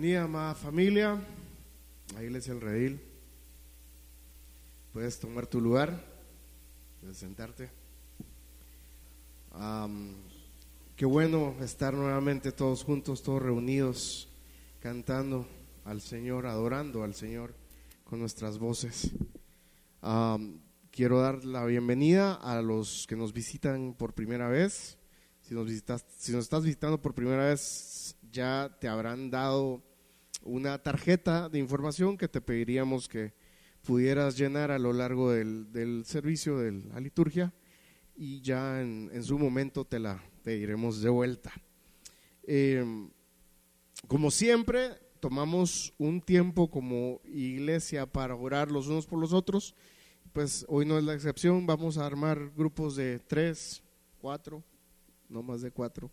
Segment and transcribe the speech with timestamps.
[0.00, 1.22] Bienvenida, amada familia,
[2.16, 3.02] a Iglesia El Redil.
[4.94, 6.02] Puedes tomar tu lugar,
[7.02, 7.68] puedes sentarte.
[10.96, 14.30] qué bueno estar nuevamente todos juntos, todos reunidos,
[14.78, 15.46] cantando
[15.84, 17.54] al Señor, adorando al Señor
[18.02, 19.10] con nuestras voces.
[20.90, 24.96] quiero dar la bienvenida a los que nos visitan por primera vez.
[25.42, 29.89] Si nos, visitas, si nos estás visitando por primera vez, ya te habrán dado
[30.50, 33.32] una tarjeta de información que te pediríamos que
[33.82, 37.54] pudieras llenar a lo largo del, servicio de la liturgia
[38.16, 41.52] y ya en, su momento te la pediremos de vuelta.
[42.42, 43.08] Em,
[44.08, 49.76] como siempre, tomamos un tiempo como iglesia para orar los unos por los otros.
[50.32, 53.82] Pues hoy no es la excepción, vamos a armar grupos de tres,
[54.18, 54.64] cuatro,
[55.28, 56.10] no más de cuatro,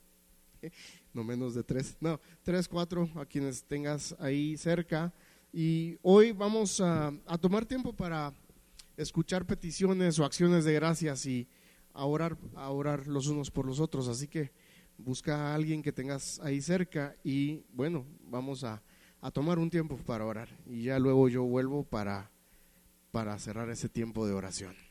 [1.17, 5.11] no menos de tres, no, tres, cuatro, a quienes tengas ahí cerca.
[5.51, 8.31] Y hoy vamos a, tomar tiempo para
[8.95, 11.47] escuchar peticiones o acciones de gracias y
[11.91, 14.07] a orar, a orar los unos por los otros.
[14.07, 14.51] Así que
[14.99, 18.83] busca a alguien que tengas ahí cerca y bueno, vamos a,
[19.19, 20.49] a tomar un tiempo para orar.
[20.67, 22.29] Y ya luego yo vuelvo para,
[23.09, 24.86] para cerrar ese tiempo de oración.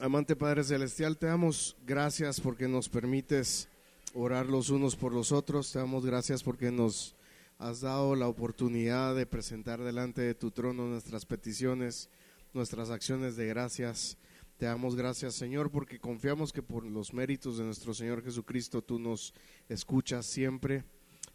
[0.00, 3.68] Amante Padre Celestial, te damos gracias porque nos permites
[4.14, 5.72] orar los unos por los otros.
[5.72, 7.16] Te damos gracias porque nos
[7.58, 12.10] has dado la oportunidad de presentar delante de tu trono nuestras peticiones,
[12.54, 14.18] nuestras acciones de gracias.
[14.56, 19.00] Te damos gracias, Señor, porque confiamos que por los méritos de nuestro Señor Jesucristo tú
[19.00, 19.34] nos
[19.68, 20.84] escuchas siempre.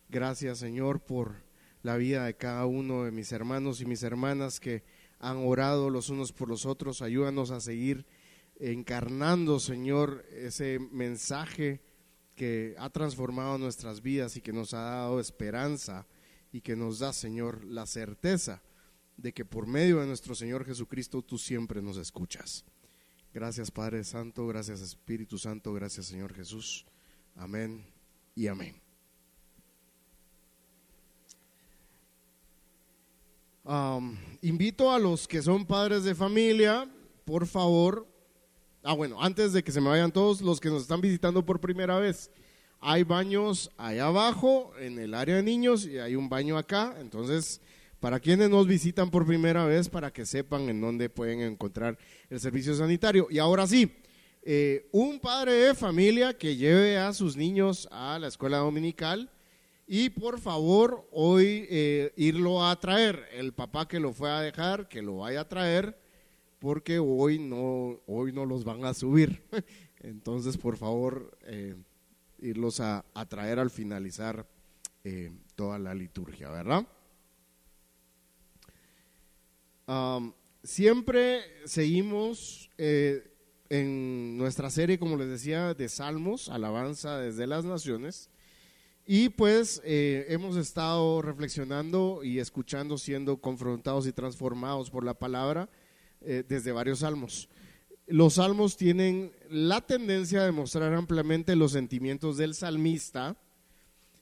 [0.08, 1.36] Gracias, Señor, por
[1.82, 4.86] la vida de cada uno de mis hermanos y mis hermanas que
[5.20, 7.02] han orado los unos por los otros.
[7.02, 8.06] Ayúdanos a seguir
[8.72, 11.81] encarnando, Señor, ese mensaje
[12.35, 16.07] que ha transformado nuestras vidas y que nos ha dado esperanza
[16.51, 18.62] y que nos da, Señor, la certeza
[19.18, 22.63] de que por medio de nuestro Señor Jesucristo tú siempre nos escuchas.
[23.34, 26.85] Gracias Padre Santo, gracias Espíritu Santo, gracias Señor Jesús.
[27.35, 27.85] Amén
[28.35, 28.81] y amén.
[34.41, 36.90] invito a los que son padres de familia,
[37.24, 38.12] por favor,
[38.86, 41.62] Ah, bueno, antes de que se me vayan todos los que nos están visitando por
[41.62, 42.30] primera vez,
[42.82, 46.94] hay baños allá abajo en el área de niños y hay un baño acá.
[47.00, 47.62] Entonces,
[48.02, 51.98] para quienes nos visitan por primera vez, para que sepan en dónde pueden encontrar
[52.30, 53.28] el servicio sanitario.
[53.30, 53.90] Y ahora sí,
[54.42, 59.32] eh, un padre de familia que lleve a sus niños a la escuela dominical
[59.88, 63.30] y por favor hoy eh, irlo a traer.
[63.32, 66.04] El papá que lo fue a dejar, que lo vaya a traer
[66.63, 69.44] porque hoy no, hoy no los van a subir.
[70.00, 71.75] Entonces, por favor, eh,
[72.40, 74.47] irlos a, traer al finalizar
[75.03, 76.88] eh, toda la liturgia, ¿verdad?
[80.63, 83.30] siempre seguimos eh,
[83.68, 88.30] en nuestra serie, como les decía, de Salmos, alabanza desde las naciones.
[89.06, 95.68] Y pues hemos estado reflexionando y escuchando, siendo confrontados y transformados por la palabra
[96.26, 97.50] eh, desde varios salmos.
[98.08, 103.38] Los salmos tienen la tendencia a demostrar ampliamente los sentimientos del salmista.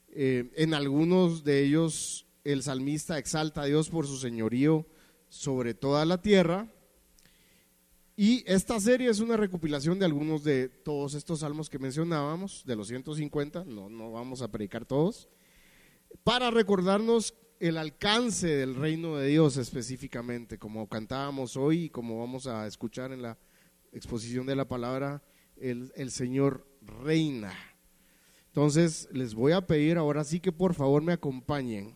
[0.10, 4.86] Eh, en algunos de ellos el salmista exalta a Dios por su señorío
[5.30, 6.68] sobre toda la tierra.
[8.16, 12.76] Y esta serie es una recopilación de algunos de todos estos salmos que mencionábamos, de
[12.76, 15.28] los 150, no, no vamos a predicar todos,
[16.24, 22.47] para recordarnos el alcance del reino de Dios específicamente, como cantábamos hoy y como vamos
[22.47, 23.37] a escuchar en la
[23.91, 25.22] exposición de la palabra,
[25.58, 27.53] el, Señor reina.
[28.47, 31.93] Entonces, les voy a pedir ahora sí que por favor me acompañen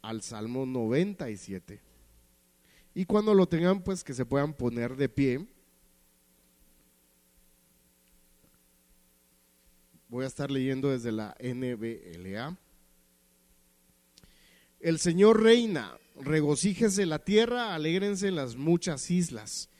[0.00, 1.82] al Salmo 97.
[2.94, 5.46] Y cuando lo tengan, pues que se puedan poner de pie.
[10.08, 12.56] Voy a estar leyendo desde la NBLA.
[14.80, 19.70] El Señor reina, regocíjese la tierra, alégrense las muchas islas.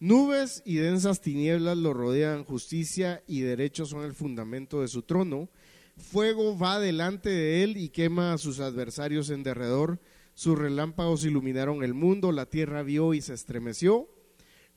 [0.00, 5.48] Nubes y densas tinieblas lo rodean, justicia y derecho son el fundamento de su trono.
[5.96, 10.00] Fuego va delante de él y quema a sus adversarios en derredor.
[10.34, 14.08] Sus relámpagos iluminaron el mundo, la tierra vio y se estremeció.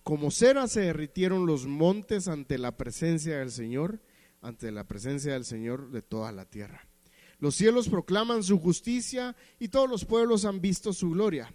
[0.04, 4.00] Como cera se derritieron los montes ante la presencia del Señor,
[4.42, 6.91] ante la presencia del Señor de toda la tierra.
[7.42, 11.52] Los cielos proclaman su justicia y todos los pueblos han visto su gloria.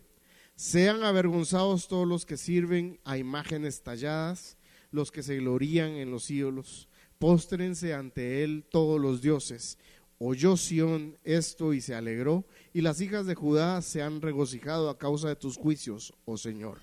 [0.57, 4.57] Sean avergonzados todos los que sirven a imágenes talladas,
[4.91, 6.89] los que se glorían en los ídolos.
[7.21, 9.79] Póstrense ante él todos los dioses.
[10.19, 14.99] Oyó Sión esto y se alegró, y las hijas de Judá se han regocijado a
[14.99, 16.81] causa de tus juicios, oh Señor.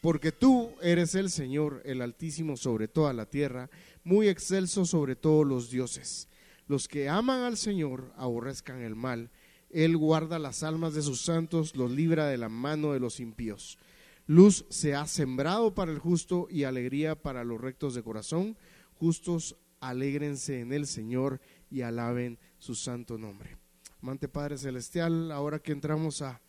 [0.00, 3.70] Porque tú eres el Señor, el Altísimo sobre toda la tierra,
[4.04, 6.28] muy excelso sobre todos los dioses.
[6.66, 9.30] Los que aman al Señor aborrezcan el mal.
[9.70, 13.78] Él guarda las almas de sus santos, los libra de la mano de los impíos.
[14.26, 18.56] Luz se ha sembrado para el justo y alegría para los rectos de corazón.
[18.94, 21.40] Justos, alégrense en el Señor
[21.70, 23.56] y alaben su santo nombre.
[24.02, 26.40] Amante Padre Celestial, ahora que entramos a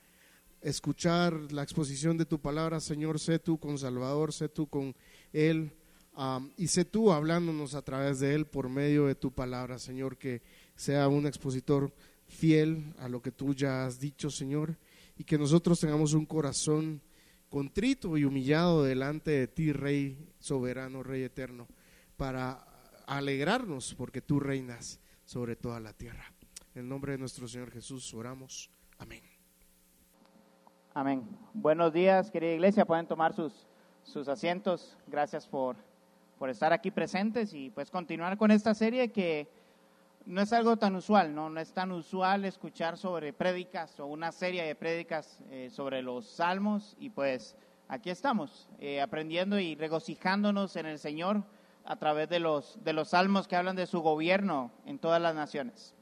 [0.61, 4.95] escuchar la exposición de tu palabra, Señor, sé tú con Salvador, sé tú con
[5.31, 5.71] Él
[6.57, 10.41] y sé tú hablándonos a través de Él por medio de tu palabra, Señor, que
[10.75, 11.93] sea un expositor
[12.27, 14.77] fiel a lo que tú ya has dicho, Señor,
[15.17, 17.01] y que nosotros tengamos un corazón
[17.49, 21.67] contrito y humillado delante de ti, Rey soberano, Rey eterno,
[22.17, 22.65] para
[23.05, 26.25] alegrarnos porque tú reinas sobre toda la tierra.
[26.75, 28.69] En nombre de nuestro Señor Jesús oramos.
[28.97, 29.23] Amén.
[30.93, 31.23] Amén.
[31.53, 32.85] Buenos días, querida iglesia.
[32.85, 33.67] Pueden tomar sus,
[34.03, 34.97] sus asientos.
[35.07, 35.75] Gracias por,
[36.37, 39.47] por estar aquí presentes y pues continuar con esta serie que
[40.25, 41.49] no es algo tan usual, ¿no?
[41.49, 46.27] No es tan usual escuchar sobre prédicas o una serie de prédicas eh, sobre los
[46.27, 47.55] salmos y pues
[47.87, 51.43] aquí estamos, eh, aprendiendo y regocijándonos en el Señor
[51.85, 55.33] a través de los, de los salmos que hablan de su gobierno en todas las
[55.33, 55.95] naciones.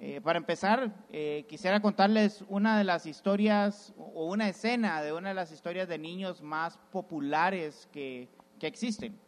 [0.00, 5.30] Eh, para empezar, eh, quisiera contarles una de las historias o una escena de una
[5.30, 8.28] de las historias de niños más populares que,
[8.58, 9.18] que existen.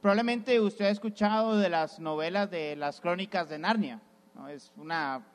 [0.00, 4.00] Probablemente usted ha escuchado de las novelas de las crónicas de Narnia.
[4.50, 5.26] Es, una,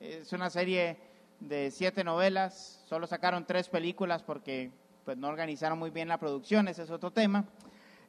[0.00, 0.96] es una serie
[1.38, 4.70] de siete novelas, solo sacaron tres películas porque
[5.04, 7.44] pues, no organizaron muy bien la producción, ese es otro tema.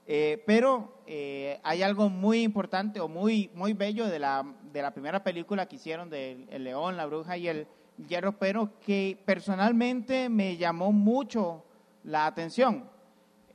[0.06, 4.92] Eh, pero eh, hay algo muy importante o muy, muy bello de la, de la
[4.92, 7.68] primera película que hicieron de El León, la Bruja y el
[8.08, 11.64] Hierro, pero que personalmente me llamó mucho
[12.04, 12.90] la atención.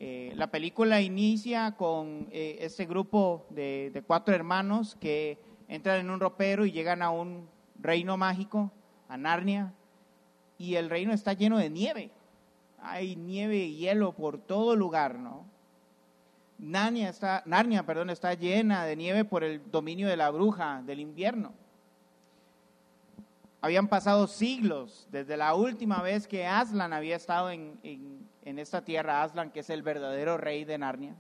[0.00, 6.64] Eh, la película inicia con este grupo de, cuatro hermanos que entran en un ropero
[6.64, 7.48] y llegan a un
[7.80, 8.70] reino mágico,
[9.08, 9.72] a Narnia,
[10.56, 12.10] y el reino está lleno de nieve.
[12.80, 15.44] Hay nieve y hielo por todo lugar, ¿no?
[16.58, 21.00] Narnia está, Narnia perdón, está llena de nieve por el dominio de la bruja del
[21.00, 21.52] invierno.
[23.60, 29.50] Habían pasado siglos desde la última vez que Aslan había estado en esta tierra, Aslan,
[29.50, 31.16] que es el verdadero rey de Narnia.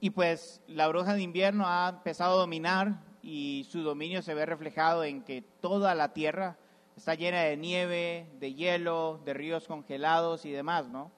[0.00, 4.46] Y pues la bruja de invierno ha empezado a dominar y su dominio se ve
[4.46, 6.56] reflejado en que toda la tierra
[6.96, 11.10] está llena de nieve, de hielo, de ríos congelados y demás, ¿no?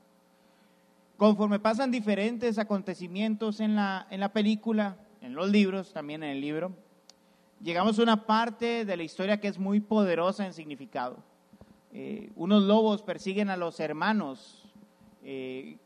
[1.16, 6.40] Conforme pasan diferentes acontecimientos en la, en la película, en los libros, también en el
[6.40, 6.72] libro,
[7.62, 11.22] llegamos a una parte de la historia que es muy poderosa en significado.
[11.94, 14.68] Eh, unos lobos persiguen a los hermanos,
[15.22, 15.78] eh,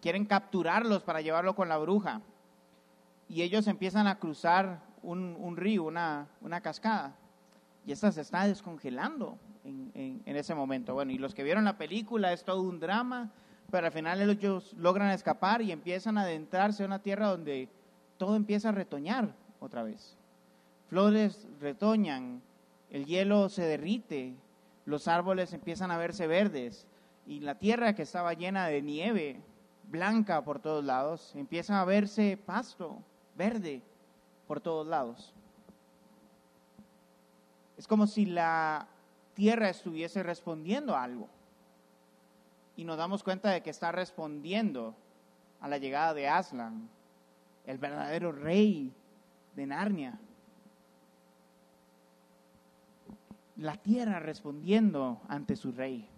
[0.00, 2.20] quieren capturarlos para llevarlo con la bruja,
[3.28, 7.16] y ellos empiezan a cruzar un, río, una, una, cascada,
[7.84, 10.94] y esta se está descongelando en, en ese momento.
[10.94, 13.32] Bueno, y los que vieron la película es todo un drama
[13.74, 17.68] pero al final ellos logran escapar y empiezan a adentrarse a una tierra donde
[18.18, 20.16] todo empieza a retoñar otra vez.
[20.88, 22.40] Flores retoñan,
[22.90, 24.34] el hielo se derrite,
[24.86, 26.86] los árboles empiezan a verse verdes
[27.26, 29.40] y la tierra que estaba llena de nieve
[29.84, 32.98] blanca por todos lados empieza a verse pasto
[33.36, 33.82] verde
[34.46, 35.32] por todos lados.
[37.76, 38.86] Es como si la
[39.34, 41.28] tierra estuviese respondiendo a algo
[42.76, 44.94] y nos damos cuenta de que está respondiendo
[45.60, 46.88] a la llegada de Aslan,
[47.66, 48.92] el verdadero rey
[49.54, 50.18] de Narnia.
[53.56, 56.08] La tierra respondiendo ante su rey.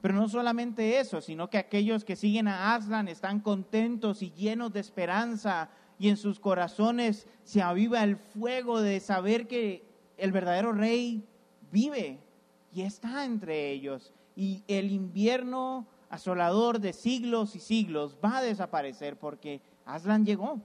[0.00, 4.72] Pero no solamente eso, sino que aquellos que siguen a Aslan están contentos y llenos
[4.72, 9.84] de esperanza y en sus corazones se aviva el fuego de saber que
[10.16, 11.26] el verdadero rey
[11.72, 12.20] vive
[12.72, 19.18] y está entre ellos y el invierno asolador de siglos y siglos va a desaparecer
[19.18, 20.60] porque Aslan llegó.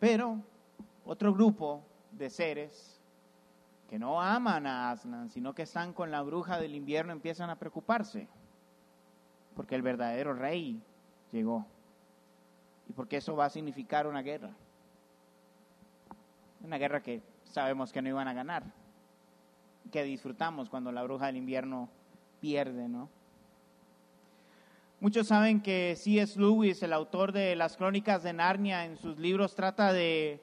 [0.00, 0.42] Pero
[1.06, 2.93] otro grupo de seres
[3.94, 7.60] que no aman a Aslan, sino que están con la bruja del invierno, empiezan a
[7.60, 8.26] preocuparse,
[9.54, 10.82] porque el verdadero rey
[11.30, 11.64] llegó
[12.88, 14.50] y porque eso va a significar una guerra.
[16.64, 18.64] Una guerra que sabemos que no iban a ganar,
[19.92, 21.88] que disfrutamos cuando la bruja del invierno
[22.40, 23.08] pierde, ¿no?
[24.98, 26.36] Muchos saben que C.S.
[26.36, 30.42] Lewis, el autor de las crónicas de Narnia, en sus libros trata de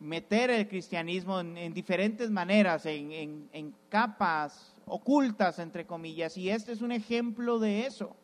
[0.00, 6.80] meter el cristianismo en, diferentes maneras, en, en capas ocultas, entre comillas, y este es
[6.80, 8.16] un ejemplo de eso.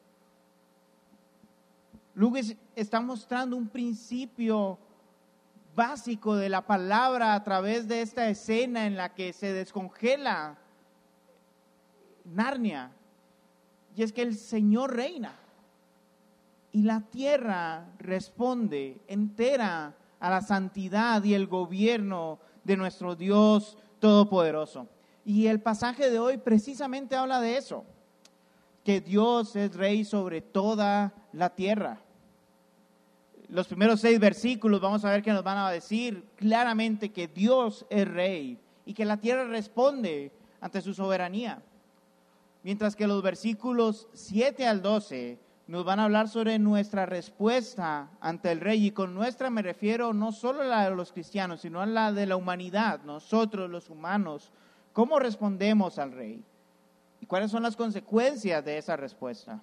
[2.15, 4.79] Lewis está mostrando un principio
[5.77, 10.57] básico de la palabra a través de esta escena en la que se descongela
[12.25, 12.91] Narnia.
[13.95, 15.37] Y es que el Señor reina
[16.73, 19.95] y la tierra responde entera
[20.27, 24.89] a la santidad y el gobierno de nuestro Dios Todopoderoso.
[25.25, 27.85] Y el pasaje de hoy precisamente habla de eso,
[28.83, 32.01] que Dios es rey sobre toda la tierra.
[33.49, 37.87] Los primeros seis versículos vamos a ver que nos van a decir claramente que Dios
[37.89, 41.63] es rey y que la tierra responde ante su soberanía.
[42.65, 48.53] Mientras que los versículos 7 al 12 nos van a hablar sobre nuestra respuesta ante
[48.53, 48.87] el rey.
[48.87, 52.13] Y con nuestra me refiero no solo a la de los cristianos, sino a la
[52.13, 54.53] de la humanidad, nosotros los humanos.
[54.93, 56.43] ¿Cómo respondemos al rey?
[57.21, 59.61] ¿Y cuáles son las consecuencias de esa respuesta?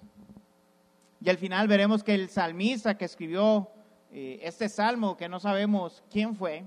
[1.22, 3.70] Y al final veremos que el salmista que escribió
[4.12, 6.64] eh, este salmo, que no sabemos quién fue,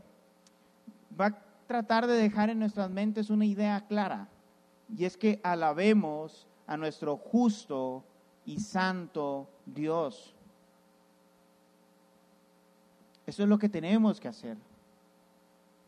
[1.19, 4.29] va a tratar de dejar en nuestras mentes una idea clara.
[4.97, 8.03] Y es que alabemos a nuestro justo
[8.47, 10.33] y santo Dios.
[13.27, 14.57] Eso es lo que tenemos que hacer,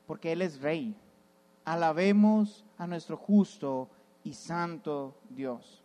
[0.05, 0.93] porque Él es rey.
[1.63, 3.87] Alabemos a nuestro justo
[4.23, 5.81] y santo Dios.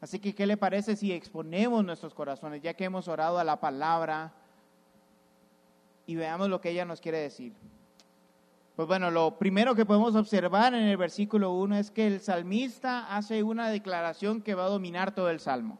[0.00, 3.60] Así que, ¿qué le parece si exponemos nuestros corazones, ya que hemos orado a la
[3.60, 4.32] palabra,
[6.06, 7.52] y veamos lo que ella nos quiere decir?
[8.80, 13.14] Pues bueno, lo primero que podemos observar en el versículo 1 es que el salmista
[13.14, 15.78] hace una declaración que va a dominar todo el salmo.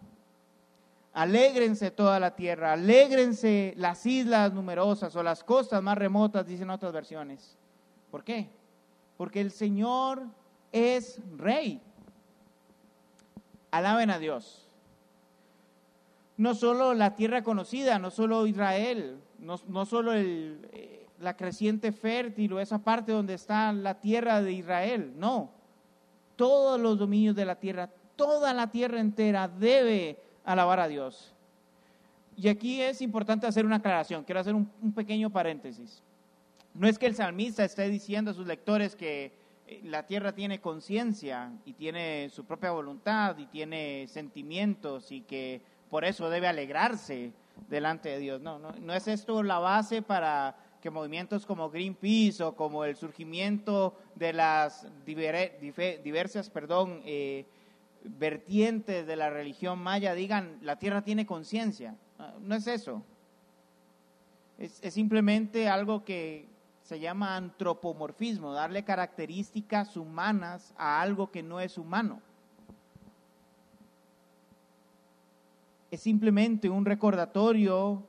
[1.14, 6.92] Alégrense toda la tierra, alégrense las islas numerosas o las costas más remotas, dicen otras
[6.92, 7.57] versiones.
[8.11, 8.50] ¿Por qué?
[9.16, 10.23] Porque el Señor
[10.71, 11.80] es rey.
[13.71, 14.69] Alaben a Dios.
[16.37, 21.92] No solo la tierra conocida, no solo Israel, no, no solo el, eh, la creciente
[21.92, 25.12] fértil o esa parte donde está la tierra de Israel.
[25.16, 25.50] No,
[26.36, 31.34] todos los dominios de la tierra, toda la tierra entera debe alabar a Dios.
[32.36, 36.02] Y aquí es importante hacer una aclaración, quiero hacer un, pequeño paréntesis.
[36.72, 39.32] No es que el salmista esté diciendo a sus lectores que
[39.66, 45.60] eh, la tierra tiene conciencia y tiene su propia voluntad y tiene sentimientos y que
[45.90, 47.32] por eso debe alegrarse
[47.68, 48.40] delante de Dios.
[48.40, 52.96] No, no, no es esto la base para que movimientos como Greenpeace o como el
[52.96, 57.44] surgimiento de las diversas perdón, eh,
[58.04, 61.96] vertientes de la religión maya digan la tierra tiene conciencia.
[62.18, 63.02] Ah, no es eso.
[64.58, 66.49] Es, es simplemente algo que
[66.82, 72.20] se llama antropomorfismo, darle características humanas a algo que no es humano.
[75.90, 78.02] Es simplemente un recordatorio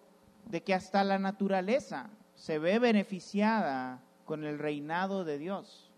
[0.46, 2.10] de que hasta la naturaleza
[2.42, 5.92] se ve beneficiada con el reinado de Dios.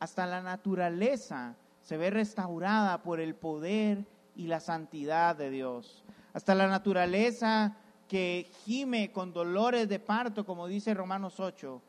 [0.00, 6.02] Hasta la naturaleza se ve restaurada por el poder y la santidad de Dios.
[6.32, 7.76] Hasta la naturaleza
[8.08, 11.82] que gime con dolores de parto, como dice Romanos 8,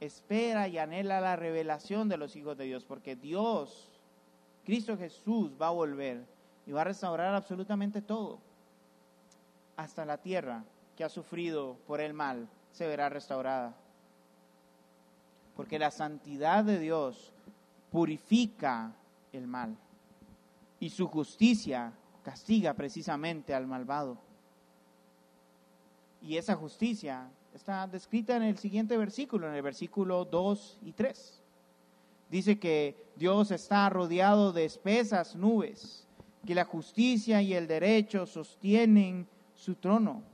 [0.00, 3.90] espera y anhela la revelación de los hijos de Dios, porque Dios,
[4.64, 6.24] Cristo Jesús, va a volver
[6.66, 8.38] y va a restaurar absolutamente todo,
[9.76, 10.64] hasta la tierra
[10.96, 13.72] que ha sufrido por el mal se verá restaurada.
[15.56, 17.32] Porque la santidad de Dios
[17.90, 18.92] purifica
[19.32, 19.76] el mal
[20.80, 21.92] y su justicia
[22.24, 24.18] castiga precisamente al malvado.
[26.20, 31.40] Y esa justicia está descrita en el siguiente versículo, en el versículo 2 y 3.
[32.28, 36.08] Dice que Dios está rodeado de espesas nubes,
[36.44, 40.33] que la justicia y el derecho sostienen su trono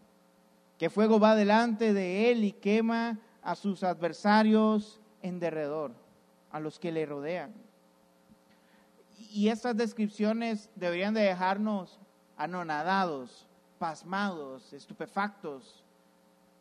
[0.80, 5.92] que fuego va delante de él y quema a sus adversarios en derredor,
[6.50, 7.52] a los que le rodean.
[9.30, 12.00] Y estas descripciones deberían de dejarnos
[12.34, 13.46] anonadados,
[13.78, 15.84] pasmados, estupefactos,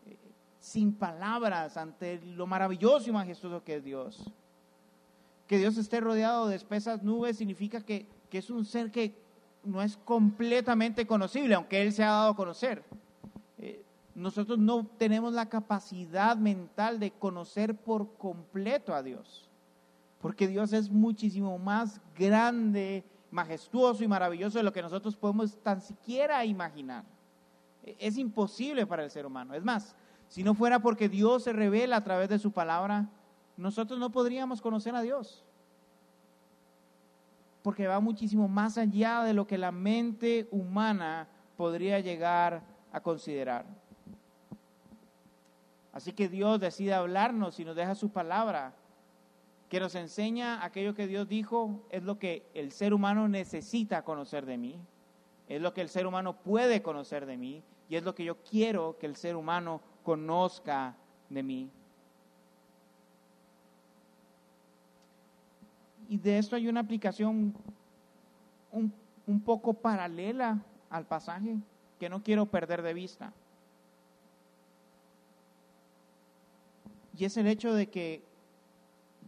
[0.05, 0.17] eh,
[0.59, 4.29] sin palabras ante lo maravilloso y majestuoso que es Dios.
[5.47, 9.15] Que Dios esté rodeado de espesas nubes significa que, que es un ser que
[9.63, 12.83] no es completamente conocible, aunque Él se ha dado a conocer
[14.19, 19.49] nosotros no tenemos la capacidad mental de conocer por completo a Dios.
[20.21, 25.79] Porque Dios es muchísimo más grande, majestuoso y maravilloso de lo que nosotros podemos tan
[25.79, 27.05] siquiera imaginar.
[27.81, 29.53] E, es imposible para el ser humano.
[29.53, 29.95] Es más,
[30.27, 33.07] si no fuera porque Dios se revela a través de su palabra,
[33.55, 35.45] nosotros no podríamos conocer a Dios.
[37.63, 43.65] Porque va muchísimo más allá de lo que la mente humana podría llegar a considerar.
[45.91, 48.73] Así que Dios decide hablarnos y nos deja su palabra,
[49.69, 54.45] que nos enseña aquello que Dios dijo, es lo que el ser humano necesita conocer
[54.45, 54.79] de mí,
[55.47, 58.37] es lo que el ser humano puede conocer de mí y es lo que yo
[58.43, 60.95] quiero que el ser humano conozca
[61.29, 61.69] de mí.
[66.07, 67.53] Y de esto hay una aplicación
[68.71, 68.93] un,
[69.27, 71.57] un poco paralela al pasaje
[71.99, 73.31] que no quiero perder de vista.
[77.19, 78.23] Y es el hecho de que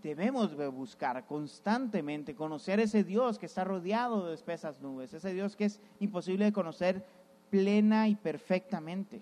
[0.02, 5.66] debemos buscar constantemente conocer ese Dios que está rodeado de espesas nubes, ese Dios que
[5.66, 7.06] es imposible de conocer
[7.50, 9.22] plena y perfectamente.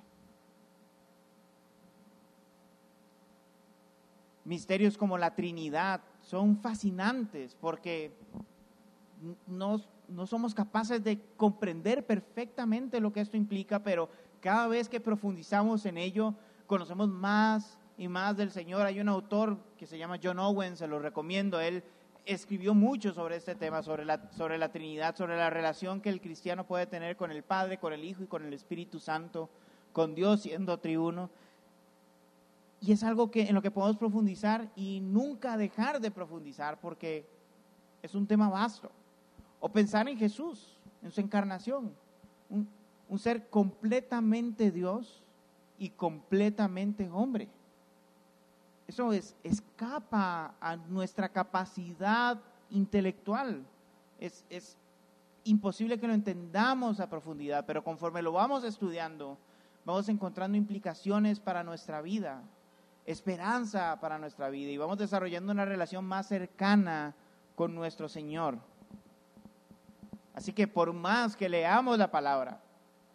[4.46, 8.14] Misterios como la Trinidad son fascinantes porque
[9.48, 14.10] no, no somos capaces de comprender perfectamente lo que esto implica, pero
[14.40, 16.36] cada vez que profundizamos en ello,
[16.68, 18.86] conocemos más y más del Señor.
[18.86, 21.60] Hay un autor que se llama John Owen, se lo recomiendo.
[21.60, 21.84] Él
[22.26, 26.22] escribió mucho sobre este tema, sobre la, sobre la Trinidad, sobre la relación que el
[26.22, 29.50] cristiano puede tener con el Padre, con el Hijo y con el Espíritu Santo,
[29.92, 31.30] con Dios siendo triuno.
[32.80, 37.28] Y es algo que, en lo que podemos profundizar y nunca dejar de profundizar porque
[38.02, 38.90] es un tema vasto.
[39.60, 41.94] O pensar en Jesús, en su encarnación,
[42.50, 42.70] un,
[43.10, 45.22] un ser completamente Dios
[45.78, 47.50] y completamente hombre.
[48.90, 52.40] Eso es, escapa a nuestra capacidad
[52.72, 53.64] intelectual.
[54.20, 54.78] Es, es
[55.44, 59.38] imposible que lo entendamos a profundidad, pero conforme lo vamos estudiando,
[59.86, 62.42] vamos encontrando implicaciones para nuestra vida,
[63.06, 67.14] esperanza para nuestra vida y vamos desarrollando una relación más cercana
[67.54, 68.58] con nuestro Señor.
[70.34, 72.60] Así que por más que leamos la palabra,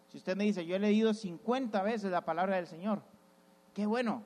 [0.07, 3.01] si usted me dice, yo he leído 50 veces la palabra del Señor,
[3.73, 4.23] qué bueno,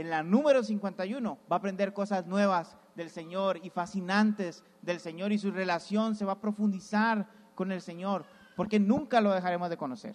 [0.00, 5.32] en la número 51 va a aprender cosas nuevas del Señor y fascinantes del Señor
[5.32, 9.78] y su relación se va a profundizar con el Señor, porque nunca lo dejaremos de
[9.78, 10.14] conocer.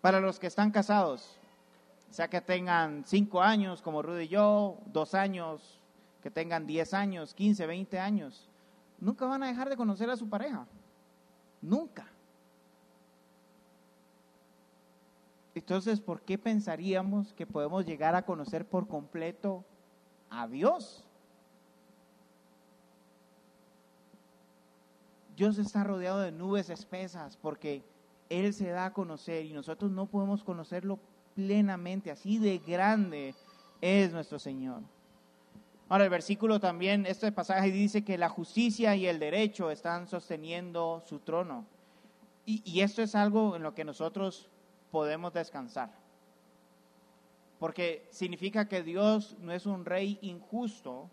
[0.00, 1.38] Para los que están casados,
[2.10, 5.78] sea que tengan cinco años como Rudy y yo, dos años,
[6.20, 8.48] que tengan diez años, quince, veinte años,
[8.98, 10.66] nunca van a dejar de conocer a su pareja.
[11.62, 12.06] Nunca.
[15.58, 19.64] Entonces, ¿por qué pensaríamos que podemos llegar a conocer por completo
[20.30, 21.04] a Dios?
[25.36, 27.82] Dios está rodeado de nubes espesas porque
[28.28, 30.98] Él se da a conocer y nosotros no podemos conocerlo
[31.34, 33.34] plenamente, así de grande
[33.80, 34.82] es nuestro Señor.
[35.88, 41.02] Ahora el versículo también, este pasaje dice que la justicia y el derecho están sosteniendo
[41.06, 41.64] su trono.
[42.46, 44.50] Y, y esto es algo en lo que nosotros
[44.90, 45.90] podemos descansar.
[47.58, 51.10] Porque significa que Dios no es un rey injusto,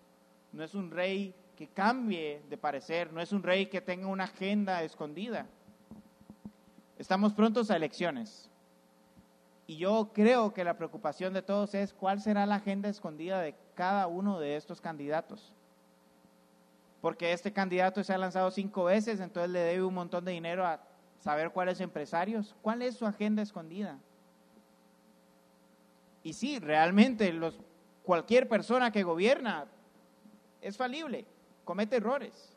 [0.52, 4.26] no es un rey que cambie de parecer, no es un rey que tenga una
[4.26, 5.48] agenda escondida.
[6.98, 8.50] Estamos prontos a elecciones.
[9.68, 13.56] Y yo creo que la preocupación de todos es cuál será la agenda escondida de
[13.74, 15.54] cada uno de estos candidatos.
[17.02, 20.66] Porque este candidato se ha lanzado cinco veces, entonces le debe un montón de dinero
[20.66, 20.80] a
[21.26, 23.98] saber cuáles empresarios, cuál es su agenda escondida.
[26.22, 27.60] Y sí, realmente los,
[28.04, 29.66] cualquier persona que gobierna
[30.62, 31.26] es falible,
[31.64, 32.56] comete errores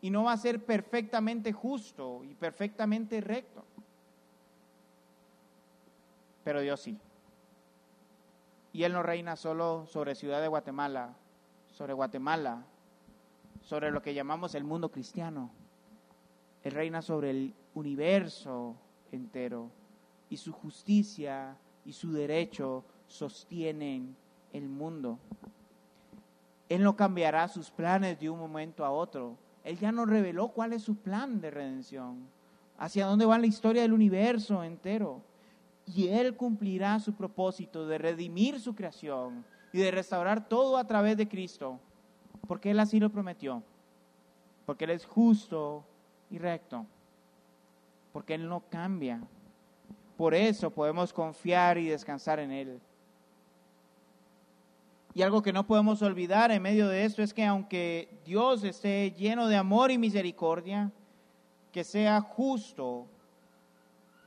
[0.00, 3.64] y no va a ser perfectamente justo y perfectamente recto.
[6.44, 6.96] Pero Dios sí.
[8.72, 11.16] Y Él no reina solo sobre Ciudad de Guatemala,
[11.72, 12.62] sobre Guatemala,
[13.60, 15.50] sobre lo que llamamos el mundo cristiano.
[16.62, 18.76] Él reina sobre el universo
[19.12, 19.70] entero
[20.28, 24.16] y su justicia y su derecho sostienen
[24.52, 25.18] el mundo.
[26.68, 29.36] Él no cambiará sus planes de un momento a otro.
[29.64, 32.26] Él ya nos reveló cuál es su plan de redención,
[32.78, 35.20] hacia dónde va la historia del universo entero.
[35.86, 41.16] Y Él cumplirá su propósito de redimir su creación y de restaurar todo a través
[41.16, 41.78] de Cristo,
[42.48, 43.62] porque Él así lo prometió,
[44.64, 45.84] porque Él es justo
[46.30, 46.86] y recto
[48.14, 49.20] porque Él no cambia.
[50.16, 52.80] por eso podemos confiar y descansar en Él.
[55.12, 59.10] Y algo que no podemos olvidar en medio de esto es que aunque Dios esté
[59.10, 60.92] lleno de amor y misericordia,
[61.72, 63.08] que sea justo,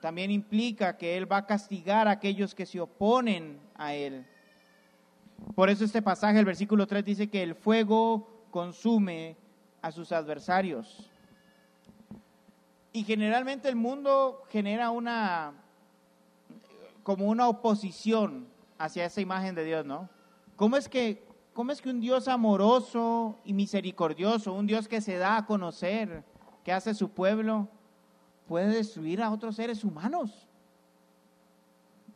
[0.02, 4.26] también implica que Él va a castigar a aquellos que se oponen a Él.
[5.56, 9.38] Por eso este pasaje, el versículo 3 dice que el fuego consume
[9.82, 11.10] a sus adversarios.
[12.94, 15.54] Y generalmente el mundo genera una,
[17.04, 18.48] como una oposición
[18.78, 20.10] hacia esa imagen de Dios, ¿no?
[20.56, 21.24] ¿Cómo es que,
[21.54, 26.24] cómo es que un Dios amoroso y misericordioso, un Dios que se da a conocer,
[26.64, 27.68] que hace su pueblo,
[28.48, 30.48] puede destruir a otros seres humanos?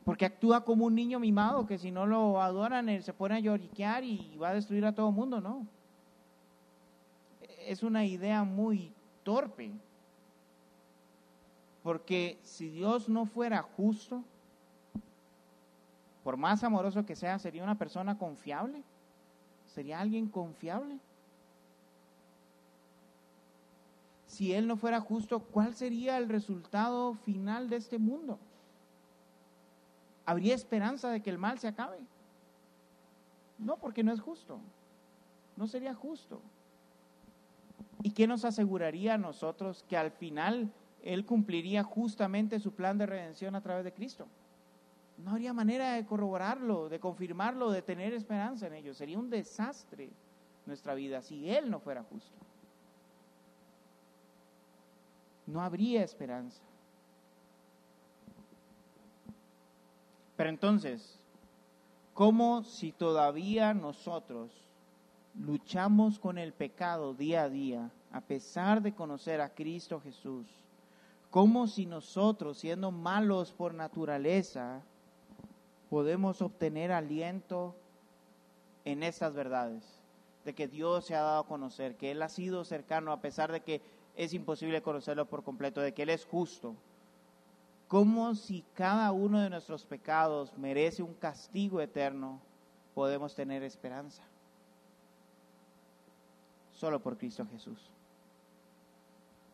[0.03, 3.39] Porque actúa como un niño mimado que si no lo adoran, él se pone a
[3.39, 5.67] lloriquear y va a destruir a todo el mundo, ¿no?
[7.67, 8.91] Es una idea muy
[9.23, 9.71] torpe.
[11.83, 14.23] Porque si Dios no fuera justo,
[16.23, 18.83] por más amoroso que sea, sería una persona confiable.
[19.67, 20.99] Sería alguien confiable.
[24.27, 28.37] Si Él no fuera justo, ¿cuál sería el resultado final de este mundo?
[30.25, 31.99] ¿Habría esperanza de que el mal se acabe?
[33.57, 34.59] No, porque no es justo.
[35.57, 36.41] No sería justo.
[38.03, 40.71] ¿Y qué nos aseguraría a nosotros que al final
[41.03, 44.27] Él cumpliría justamente su plan de redención a través de Cristo?
[45.17, 48.93] No habría manera de corroborarlo, de confirmarlo, de tener esperanza en ello.
[48.93, 50.09] Sería un desastre
[50.65, 52.37] nuestra vida si Él no fuera justo.
[55.47, 56.61] No habría esperanza.
[60.37, 61.19] Pero entonces,
[62.13, 64.51] ¿cómo si todavía nosotros
[65.35, 70.60] luchamos con el pecado día a día, a pesar de conocer a Cristo Jesús?
[71.31, 74.81] ¿Cómo si nosotros, siendo malos por naturaleza,
[75.89, 77.73] podemos obtener aliento
[78.83, 79.81] en estas verdades?
[80.43, 83.49] De que Dios se ha dado a conocer, que Él ha sido cercano a pesar
[83.49, 83.81] de que
[84.17, 86.75] es imposible conocerlo por completo, de que Él es justo,
[87.87, 92.41] como si cada uno de nuestros pecados merece un castigo eterno,
[92.93, 94.23] podemos tener esperanza.
[96.73, 97.89] Solo por Cristo Jesús.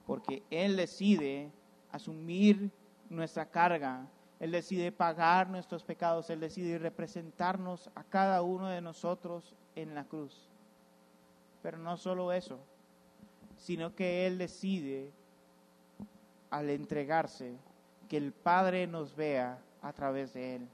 [0.08, 1.52] Porque Él decide
[1.98, 2.72] asumir
[3.10, 4.08] nuestra carga,
[4.40, 10.06] Él decide pagar nuestros pecados, Él decide representarnos a cada uno de nosotros en la
[10.06, 10.48] cruz.
[11.62, 12.60] Pero no solo eso,
[13.58, 15.12] sino que Él decide
[16.50, 17.56] al entregarse
[18.08, 20.68] que el Padre nos vea a través de Él.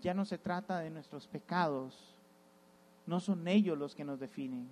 [0.00, 2.14] Ya no se trata de nuestros pecados,
[3.06, 4.68] no son ellos los que nos definen.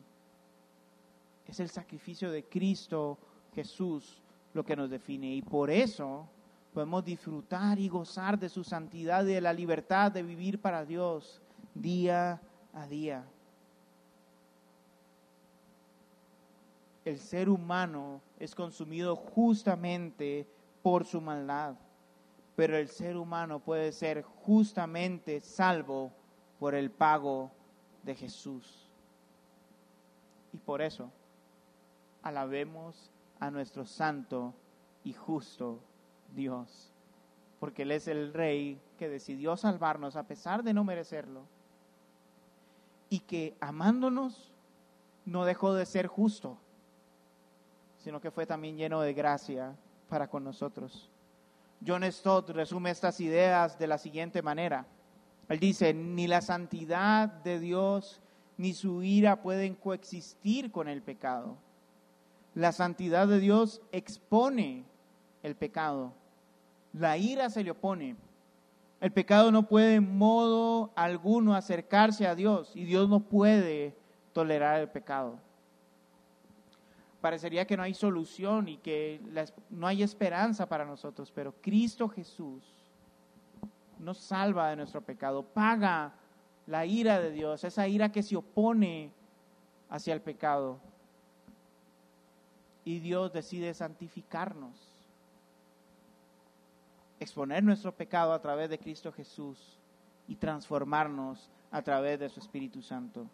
[1.47, 3.19] Es el sacrificio de Cristo
[3.55, 4.23] Jesús
[4.55, 6.27] lo que nos define y por eso
[6.73, 11.41] podemos disfrutar y gozar de su santidad y de la libertad de vivir para Dios
[11.75, 12.41] día
[12.73, 13.25] a día.
[17.05, 20.47] el ser humano es consumido justamente
[20.83, 21.75] por su maldad,
[22.57, 26.13] pero el ser humano puede ser justamente salvo
[26.59, 27.51] por el pago
[28.03, 28.89] de Jesús.
[30.53, 31.11] Y por eso
[32.23, 34.55] alabemos a nuestro santo
[35.03, 35.81] y justo
[36.35, 36.93] Dios,
[37.59, 41.43] porque Él es el Rey que decidió salvarnos a pesar de no merecerlo,
[43.09, 44.53] y que amándonos
[45.25, 46.57] no dejó de ser justo
[48.03, 49.75] sino que fue también lleno de gracia
[50.09, 51.09] para con nosotros.
[51.87, 54.87] John Stott resume estas ideas de la siguiente manera.
[55.49, 58.21] Él dice, ni la santidad de Dios
[58.57, 61.57] ni su ira pueden coexistir con el pecado.
[62.55, 64.85] La santidad de Dios expone
[65.43, 66.13] el pecado.
[66.93, 68.17] La ira se le opone.
[69.01, 73.95] El pecado no puede en modo alguno acercarse a Dios y Dios no puede
[74.33, 75.39] tolerar el pecado
[77.21, 79.21] parecería que no hay solución y que
[79.69, 82.63] no hay esperanza para nosotros, pero Cristo Jesús
[83.99, 86.15] nos salva de nuestro pecado, paga
[86.67, 89.13] la ira de Dios, esa ira que se opone
[89.91, 90.79] hacia el pecado.
[92.85, 94.75] Y Dios decide santificarnos,
[97.19, 99.79] exponer nuestro pecado a través de Cristo Jesús
[100.27, 103.27] y transformarnos a través de su Espíritu Santo.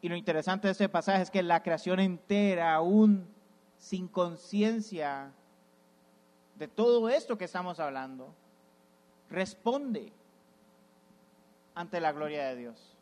[0.00, 3.26] Y lo interesante de este pasaje es que la creación entera, aún
[3.78, 5.32] sin conciencia
[6.56, 8.34] de todo esto que estamos hablando,
[9.30, 10.12] responde
[11.74, 12.96] ante la gloria de Dios.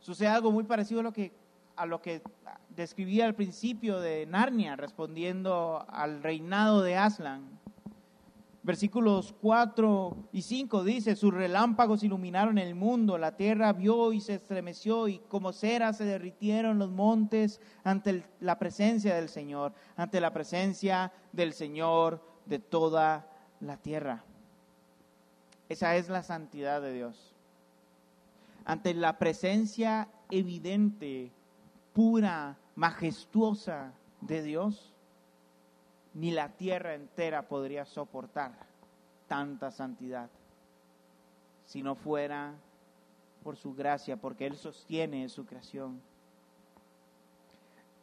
[0.00, 1.32] Sucede algo muy parecido a lo que
[1.78, 2.22] a lo que
[2.70, 7.58] describía al principio de Narnia, respondiendo al reinado de Aslan.
[8.64, 14.34] Versículos 4 y 5 dice, sus relámpagos iluminaron el mundo, la tierra vio y se
[14.34, 20.32] estremeció y como cera se derritieron los montes ante la presencia del Señor, ante la
[20.32, 23.26] presencia del Señor de toda
[23.60, 24.24] la tierra.
[25.68, 27.34] Esa es la santidad de Dios.
[28.64, 31.32] Ante la presencia evidente,
[31.98, 34.94] pura, majestuosa de Dios,
[36.14, 38.52] ni la tierra entera podría soportar
[39.26, 40.30] tanta santidad
[41.66, 42.54] si no fuera
[43.42, 46.00] por su gracia, porque Él sostiene su creación.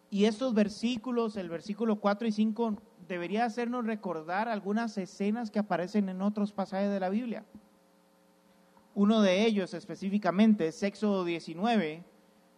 [0.10, 2.76] Y estos versículos, el versículo 4 y 5,
[3.08, 7.46] debería hacernos recordar algunas escenas que aparecen en otros pasajes de la Biblia.
[8.94, 12.04] Uno de ellos específicamente es Éxodo 19,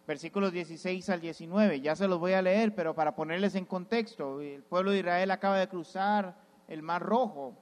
[0.08, 1.82] versículos 16 al 19.
[1.82, 5.30] Ya se los voy a leer, pero para ponerles en contexto, el pueblo de Israel
[5.30, 6.34] acaba de cruzar
[6.66, 7.52] el Mar Rojo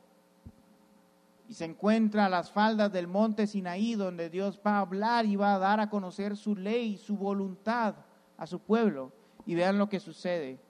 [1.48, 5.34] y se encuentra a las faldas del monte Sinaí, donde Dios va a hablar y
[5.34, 7.96] va a dar a conocer su ley, su voluntad
[8.38, 9.10] a su pueblo.
[9.44, 10.60] Y vean lo que sucede.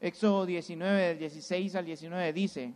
[0.00, 2.74] Éxodo 19, del 16 al 19 dice,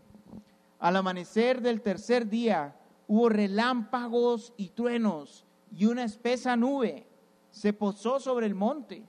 [0.78, 2.76] al amanecer del tercer día
[3.08, 5.44] hubo relámpagos y truenos
[5.76, 7.08] y una espesa nube
[7.54, 9.04] se posó sobre el monte.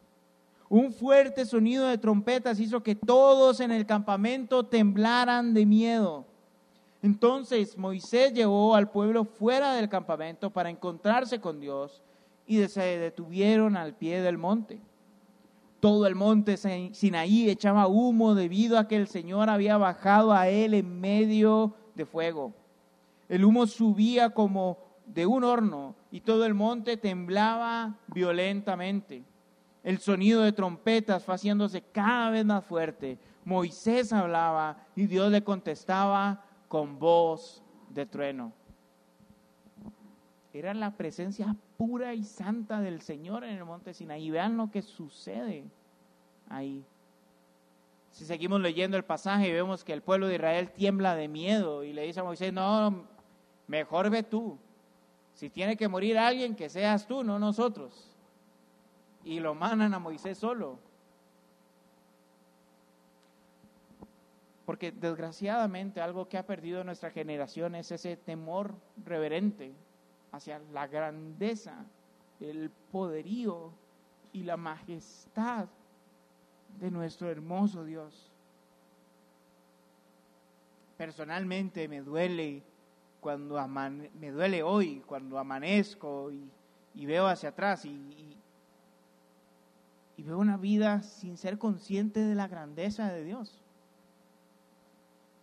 [0.69, 6.25] Un fuerte sonido de trompetas hizo que todos en el campamento temblaran de miedo.
[7.01, 12.03] Entonces Moisés llevó al pueblo fuera del campamento para encontrarse con Dios
[12.45, 14.79] y se detuvieron al pie del monte.
[15.79, 20.75] Todo el monte Sinaí echaba humo debido a que el Señor había bajado a él
[20.75, 22.53] en medio de fuego.
[23.27, 29.23] El humo subía como de un horno y todo el monte temblaba violentamente.
[29.83, 33.19] El sonido de trompetas fue haciéndose cada vez más fuerte.
[33.43, 38.51] Moisés hablaba y Dios le contestaba con voz de trueno.
[40.53, 44.31] Era la presencia pura y santa del Señor en el monte Sinaí.
[44.31, 45.65] Vean lo que sucede
[46.49, 46.83] ahí.
[48.11, 51.91] Si seguimos leyendo el pasaje, vemos que el pueblo de Israel tiembla de miedo y
[51.91, 53.03] le dice a Moisés, no,
[53.67, 54.57] mejor ve tú.
[55.35, 58.09] Si tiene que morir alguien, que seas tú, no nosotros.
[59.25, 60.79] Y lo mandan a Moisés solo.
[64.65, 68.73] Porque desgraciadamente algo que ha perdido nuestra generación es ese temor
[69.05, 69.73] reverente
[70.31, 71.85] hacia la grandeza,
[72.39, 73.71] el poderío
[74.31, 75.67] y la majestad
[76.79, 78.31] de nuestro hermoso Dios.
[80.97, 82.63] Personalmente me duele
[83.25, 83.59] cuando
[84.19, 88.37] me duele hoy, cuando amanezco y, veo hacia atrás y,
[90.15, 93.59] y veo una vida sin ser consciente de la grandeza de Dios.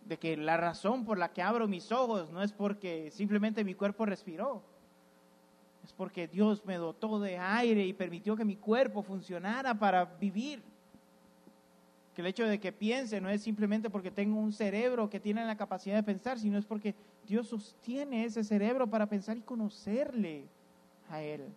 [0.05, 3.73] De que la razón por la que abro mis ojos no es porque simplemente mi
[3.73, 4.61] cuerpo respiró,
[5.83, 10.63] es porque Dios me dotó de aire y permitió que mi cuerpo funcionara para vivir.
[12.15, 15.43] Que el hecho de que piense no es simplemente porque tengo un cerebro que tiene
[15.43, 16.95] la capacidad de pensar, sino es porque
[17.27, 20.45] Dios sostiene ese cerebro para pensar y conocerle
[21.09, 21.47] a Él.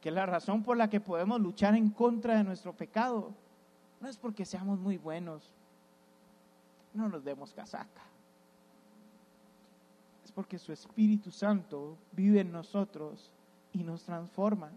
[0.00, 3.34] Que la razón por la que podemos luchar en contra de nuestro pecado
[4.00, 5.52] no es porque seamos muy buenos,
[6.94, 8.02] no nos demos casaca.
[10.24, 13.30] Es porque su Espíritu Santo vive en nosotros
[13.72, 14.70] y nos transforma.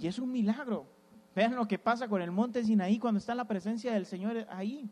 [0.00, 0.86] Y es un milagro.
[1.34, 4.90] Vean lo que pasa con el monte Sinaí cuando está la presencia del Señor ahí.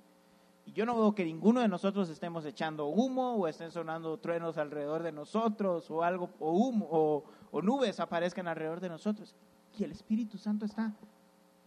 [0.66, 4.58] Y yo no veo que ninguno de nosotros estemos echando humo o estén sonando truenos
[4.58, 9.34] alrededor de nosotros o algo, o humo, o, o nubes aparezcan alrededor de nosotros.
[9.78, 10.92] Y el Espíritu Santo está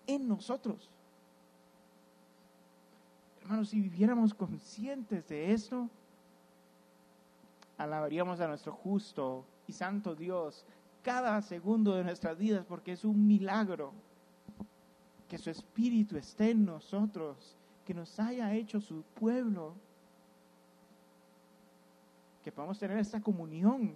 [0.08, 0.90] en nosotros.
[3.42, 5.90] Hermanos, si viviéramos conscientes de esto,
[7.78, 10.64] alabaríamos a nuestro justo y santo Dios
[11.02, 13.92] cada segundo de nuestras vidas porque es un milagro
[15.32, 19.76] que su Espíritu esté en nosotros, que nos haya hecho su pueblo,
[22.44, 23.96] que podamos tener esta comunión.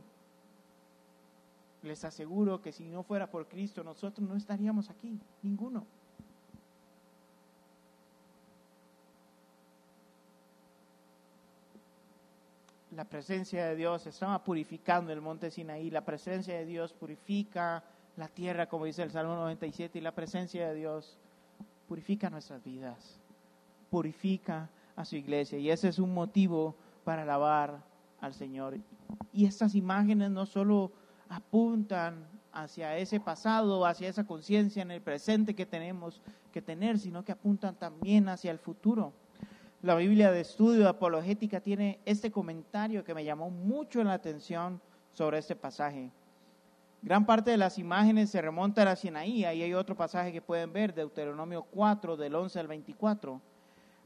[1.83, 5.85] Les aseguro que si no fuera por Cristo, nosotros no estaríamos aquí, ninguno.
[12.91, 15.91] la presencia de Dios estaba purificando el monte Sinaí.
[15.91, 17.83] La presencia de Dios purifica
[18.15, 21.19] la tierra, como dice el Salmo 97, y la presencia de Dios
[21.87, 23.19] purifica nuestras vidas,
[23.89, 25.59] purifica a su iglesia.
[25.59, 27.83] Y ese es un motivo para alabar
[28.21, 28.77] al Señor.
[29.31, 30.91] Y estas imágenes no solo
[31.29, 36.21] apuntan hacia ese pasado, hacia esa conciencia en el presente que tenemos
[36.51, 39.13] que tener, sino que apuntan también hacia el futuro.
[39.81, 44.81] La Biblia de Estudio Apologética tiene este comentario que me llamó mucho la atención
[45.13, 46.09] sobre este pasaje.
[47.05, 50.73] Gran parte de las imágenes se remontan a Sinaí, ahí hay otro pasaje que pueden
[50.73, 53.39] ver, Deuteronomio 4, del 11 al 24,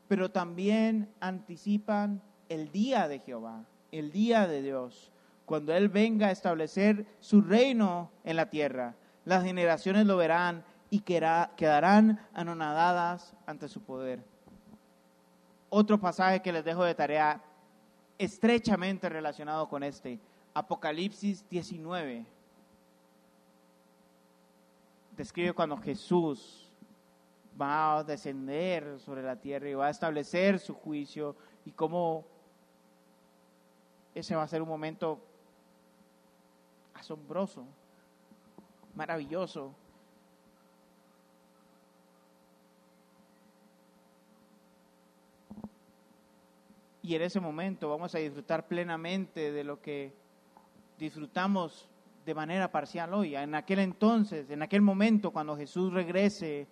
[0.09, 5.13] pero también anticipan el día de Jehová, el día de Dios,
[5.45, 8.95] cuando Él venga a establecer su reino en la tierra.
[9.23, 14.25] Las generaciones lo verán y quedarán anonadadas ante su poder.
[15.69, 17.41] Otro pasaje que les dejo de tarea
[18.17, 20.19] estrechamente relacionado con este,
[20.53, 22.38] Apocalipsis 19
[25.19, 26.71] describe cuando Jesús
[27.61, 32.25] va a descender sobre la tierra y va a establecer su juicio y cómo
[34.15, 35.19] ese va a ser un momento
[36.93, 37.65] asombroso,
[38.95, 39.75] maravilloso.
[47.03, 50.13] Y en ese momento vamos a disfrutar plenamente de lo que
[50.97, 51.88] disfrutamos
[52.29, 53.35] de manera parcial hoy.
[53.35, 56.67] En aquel entonces, en aquel momento, cuando Jesús regrese,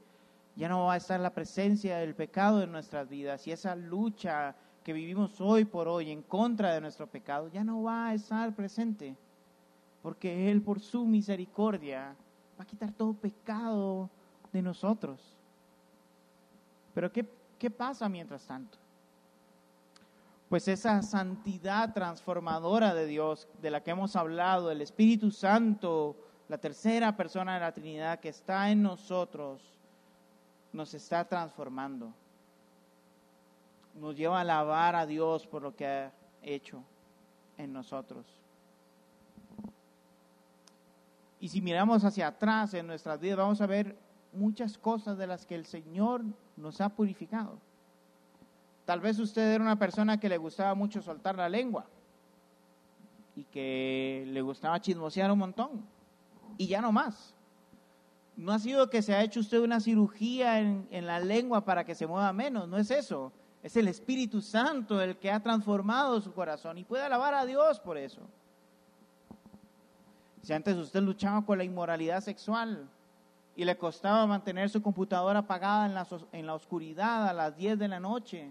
[0.55, 4.55] ya no va a estar la presencia del pecado en nuestras vidas y esa lucha
[4.83, 8.53] que vivimos hoy por hoy en contra de nuestro pecado ya no va a estar
[8.53, 9.15] presente,
[10.03, 12.15] porque Él por su misericordia
[12.59, 14.11] va a quitar todo pecado
[14.53, 15.19] de nosotros.
[16.93, 17.25] Pero ¿qué,
[17.57, 18.77] qué pasa mientras tanto?
[20.49, 26.15] Pues esa santidad transformadora de Dios de la que hemos hablado, el Espíritu Santo,
[26.47, 29.61] la tercera persona de la Trinidad que está en nosotros,
[30.71, 32.13] nos está transformando.
[33.95, 36.81] Nos lleva a alabar a Dios por lo que ha hecho
[37.57, 38.25] en nosotros.
[41.39, 43.97] Y si miramos hacia atrás en nuestras vidas, vamos a ver
[44.31, 46.23] muchas cosas de las que el Señor
[46.55, 47.59] nos ha purificado.
[48.87, 51.85] Tal vez usted era una persona que le gustaba mucho soltar la lengua
[53.35, 55.85] y que le gustaba chismosear un montón
[56.57, 57.35] y ya no más.
[58.37, 61.83] No ha sido que se ha hecho usted una cirugía en, en la lengua para
[61.83, 63.33] que se mueva menos, no es eso.
[63.61, 67.81] Es el Espíritu Santo el que ha transformado su corazón y puede alabar a Dios
[67.81, 68.21] por eso.
[70.43, 72.87] Si antes usted luchaba con la inmoralidad sexual
[73.53, 77.79] y le costaba mantener su computadora apagada en la, en la oscuridad a las 10
[77.79, 78.49] de la noche,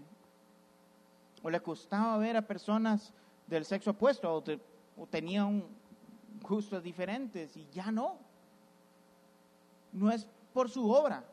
[1.43, 3.13] o le costaba ver a personas
[3.47, 4.43] del sexo opuesto
[4.97, 5.63] o, tenían
[6.41, 8.17] gustos diferentes y ya no.
[9.93, 11.23] No es por su obra,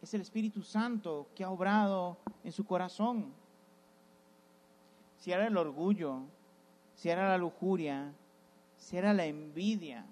[0.00, 3.32] es el Espíritu Santo que ha obrado en su corazón.
[5.18, 6.20] Si era el orgullo,
[6.94, 8.12] si era la lujuria,
[8.76, 10.06] si era la envidia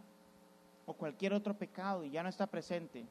[0.86, 3.06] o cualquier otro pecado y ya no está presente,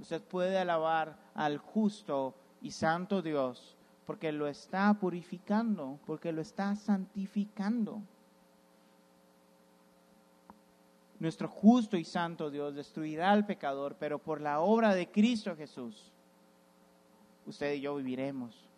[0.00, 3.76] usted puede alabar al justo y santo Dios
[4.10, 8.02] porque lo está purificando, porque lo está santificando.
[11.20, 16.10] Nuestro justo y santo Dios destruirá al pecador, pero por la obra de Cristo Jesús,
[17.46, 18.68] usted y yo viviremos.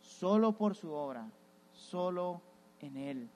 [0.00, 1.28] Solo por su obra,
[1.72, 2.40] solo
[2.78, 3.28] en Él.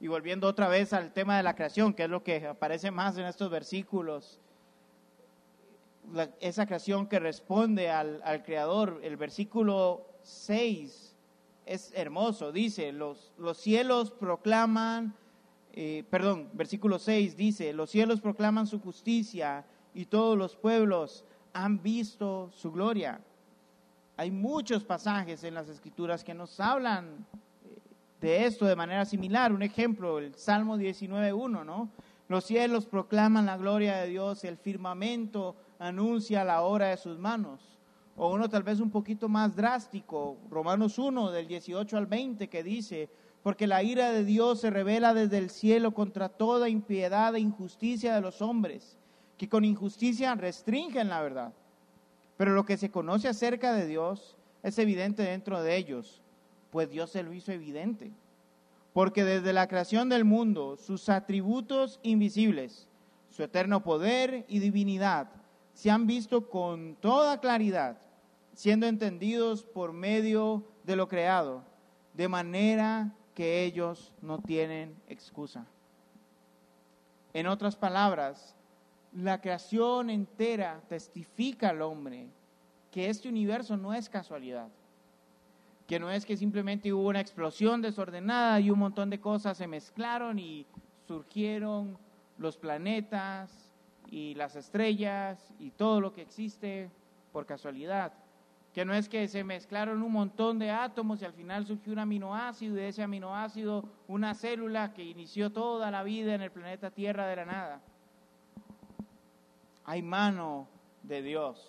[0.00, 3.16] Y volviendo otra vez al tema de la creación, que es lo que aparece más
[3.16, 4.40] en estos versículos,
[6.40, 9.00] esa creación que responde al, Creador.
[9.02, 11.14] El versículo 6
[11.66, 15.14] es hermoso, dice, los, los cielos proclaman,
[15.72, 21.82] eh, perdón, versículo 6 dice, los cielos proclaman su justicia y todos los pueblos han
[21.82, 23.20] visto su gloria.
[24.16, 27.26] Hay muchos pasajes en las escrituras que nos hablan
[27.64, 27.78] eh,
[28.20, 29.52] de esto de manera similar.
[29.52, 31.88] Un ejemplo, el Salmo 19.1, ¿no?
[32.28, 37.78] Los cielos proclaman la gloria de Dios, el firmamento anuncia la obra de sus manos.
[38.16, 42.62] O uno tal vez un poquito más drástico, Romanos 1 del 18 al 20 que
[42.62, 43.10] dice,
[43.42, 48.14] porque la ira de Dios se revela desde el cielo contra toda impiedad e injusticia
[48.14, 48.96] de los hombres,
[49.36, 51.52] que con injusticia restringen la verdad.
[52.36, 56.22] Pero lo que se conoce acerca de Dios es evidente dentro de ellos,
[56.70, 58.12] pues Dios se lo hizo evidente.
[58.92, 62.88] Porque desde la creación del mundo, sus atributos invisibles,
[63.30, 65.41] su eterno poder y divinidad,
[65.74, 67.96] se han visto con toda claridad,
[68.54, 71.64] siendo entendidos por medio de lo creado,
[72.14, 75.66] de manera que ellos no tienen excusa.
[77.32, 78.54] En otras palabras,
[79.12, 82.28] la creación entera testifica al hombre
[82.90, 84.68] que este universo no es casualidad,
[85.86, 89.66] que no es que simplemente hubo una explosión desordenada y un montón de cosas se
[89.66, 90.66] mezclaron y
[91.06, 91.96] surgieron
[92.36, 93.61] los planetas
[94.12, 96.90] y las estrellas y todo lo que existe
[97.32, 98.12] por casualidad.
[98.74, 101.98] Que no es que se mezclaron un montón de átomos y al final surgió un
[101.98, 106.90] aminoácido y de ese aminoácido una célula que inició toda la vida en el planeta
[106.90, 107.80] Tierra de la nada.
[109.86, 110.68] Hay mano
[111.02, 111.66] de Dios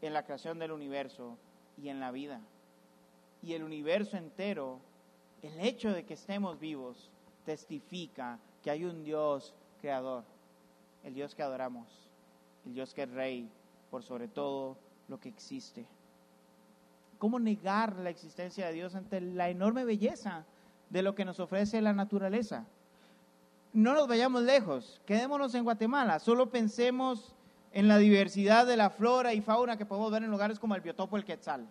[0.00, 1.36] en la creación del universo
[1.76, 2.40] y en la vida.
[3.42, 4.78] Y el universo entero,
[5.42, 7.10] el hecho de que estemos vivos,
[7.44, 10.22] testifica que hay un Dios creador,
[11.04, 11.88] el Dios que adoramos,
[12.66, 13.50] el Dios que es rey
[13.90, 14.76] por sobre todo
[15.08, 15.86] lo que existe.
[17.18, 20.44] ¿Cómo negar la existencia de Dios ante la enorme belleza
[20.90, 22.66] de lo que nos ofrece la naturaleza?
[23.72, 27.34] No nos vayamos lejos, quedémonos en Guatemala, solo pensemos
[27.72, 30.82] en la diversidad de la flora y fauna que podemos ver en lugares como el
[30.82, 31.66] biotopo El Quetzal.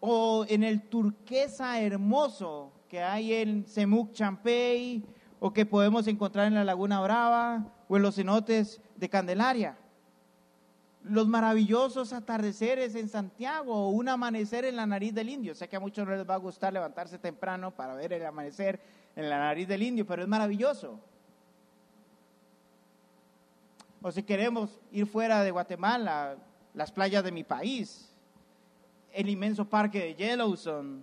[0.00, 5.04] O en el turquesa hermoso que hay en Semuc Champey,
[5.40, 9.76] o que podemos encontrar en la Laguna Brava, o en los cenotes de Candelaria.
[11.04, 15.54] Los maravillosos atardeceres en Santiago, o un amanecer en la nariz del indio.
[15.54, 18.80] Sé que a muchos no les va a gustar levantarse temprano para ver el amanecer
[19.14, 20.98] en la nariz del indio, pero es maravilloso.
[24.02, 26.36] O si queremos ir fuera de Guatemala,
[26.74, 28.12] las playas de mi país,
[29.12, 31.02] el inmenso parque de Yellowstone,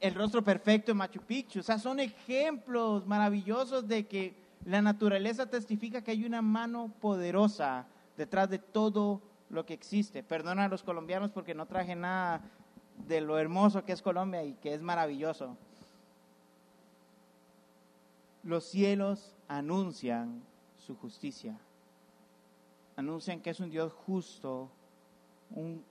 [0.00, 1.60] el rostro perfecto de Machu Picchu.
[1.60, 4.34] O sea, son ejemplos maravillosos de que
[4.64, 7.86] la naturaleza testifica que hay una mano poderosa
[8.16, 10.22] detrás de todo lo que existe.
[10.22, 12.42] Perdona a los colombianos porque no traje nada
[13.08, 15.56] de lo hermoso que es Colombia y que es maravilloso.
[18.42, 20.42] Los cielos anuncian
[20.78, 21.58] su justicia
[23.00, 24.68] anuncian que es un Dios justo,
[25.50, 25.82] un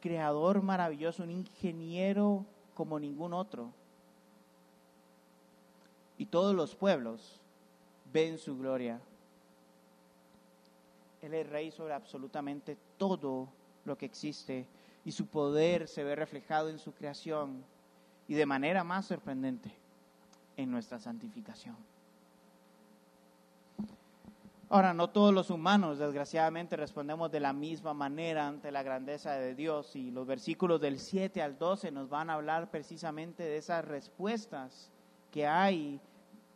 [0.00, 2.44] creador maravilloso, un ingeniero
[2.78, 3.72] como ningún otro.
[6.16, 7.40] Y todos los pueblos
[8.12, 9.00] ven su gloria.
[11.20, 13.48] Él es rey sobre absolutamente todo
[13.84, 14.64] lo que existe
[15.04, 17.64] y su poder se ve reflejado en su creación
[18.28, 19.72] y de manera más sorprendente
[20.56, 21.74] en nuestra santificación.
[24.70, 29.54] Ahora, no todos los humanos, desgraciadamente, respondemos de la misma manera ante la grandeza de
[29.54, 33.82] Dios y los versículos del 7 al 12 nos van a hablar precisamente de esas
[33.82, 34.90] respuestas
[35.30, 35.98] que hay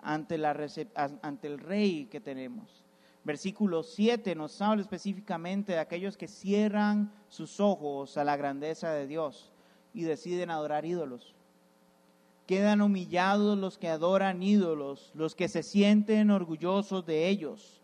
[0.02, 2.84] ante, la, el rey que tenemos.
[3.24, 9.06] Versículo 7 nos habla específicamente de aquellos que cierran sus ojos a la grandeza de
[9.06, 9.50] Dios
[9.94, 11.34] y deciden adorar ídolos.
[12.46, 17.78] Quedan humillados los que adoran ídolos, los que se sienten orgullosos de ellos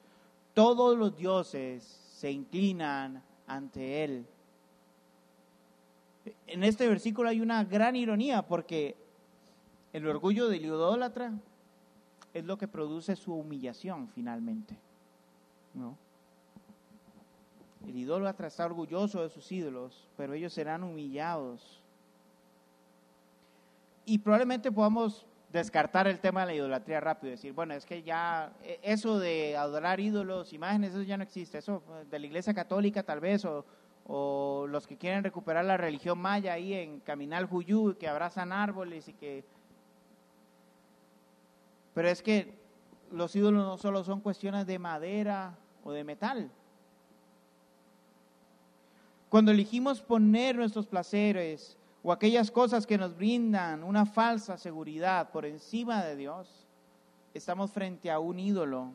[0.58, 4.26] todos los dioses se inclinan ante Él.
[6.48, 8.96] En este versículo hay una gran ironía porque
[9.92, 11.32] el orgullo del idólatra
[12.34, 14.76] es lo que produce su humillación finalmente.
[17.86, 21.80] El idólatra está orgulloso de sus ídolos, pero ellos serán humillados.
[24.04, 28.52] Y probablemente podamos descartar el tema de la idolatría rápido, decir, bueno, es que ya
[28.62, 33.02] e, eso de adorar ídolos, imágenes, eso ya no existe, eso de la iglesia católica
[33.02, 33.64] tal vez, o,
[34.06, 39.08] o los que quieren recuperar la religión maya ahí en Caminal Juyú, que abrazan árboles
[39.08, 39.44] y que...
[41.94, 42.54] Pero es que
[43.10, 46.50] los ídolos no solo son cuestiones de madera o de metal.
[49.30, 51.77] Cuando elegimos poner nuestros placeres
[52.08, 56.66] o aquellas cosas que nos brindan una falsa seguridad por encima de Dios,
[57.34, 58.92] estamos frente a un ídolo.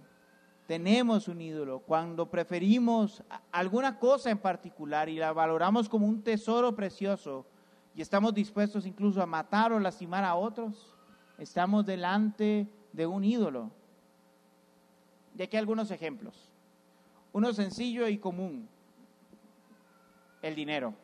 [0.66, 1.78] Tenemos un ídolo.
[1.78, 7.46] Cuando preferimos alguna cosa en particular y la valoramos como un tesoro precioso
[7.94, 10.92] y estamos dispuestos incluso a matar o lastimar a otros,
[11.38, 13.70] estamos delante de un ídolo.
[15.38, 16.50] Y aquí algunos ejemplos.
[17.32, 18.68] Uno sencillo y común,
[20.42, 20.96] el dinero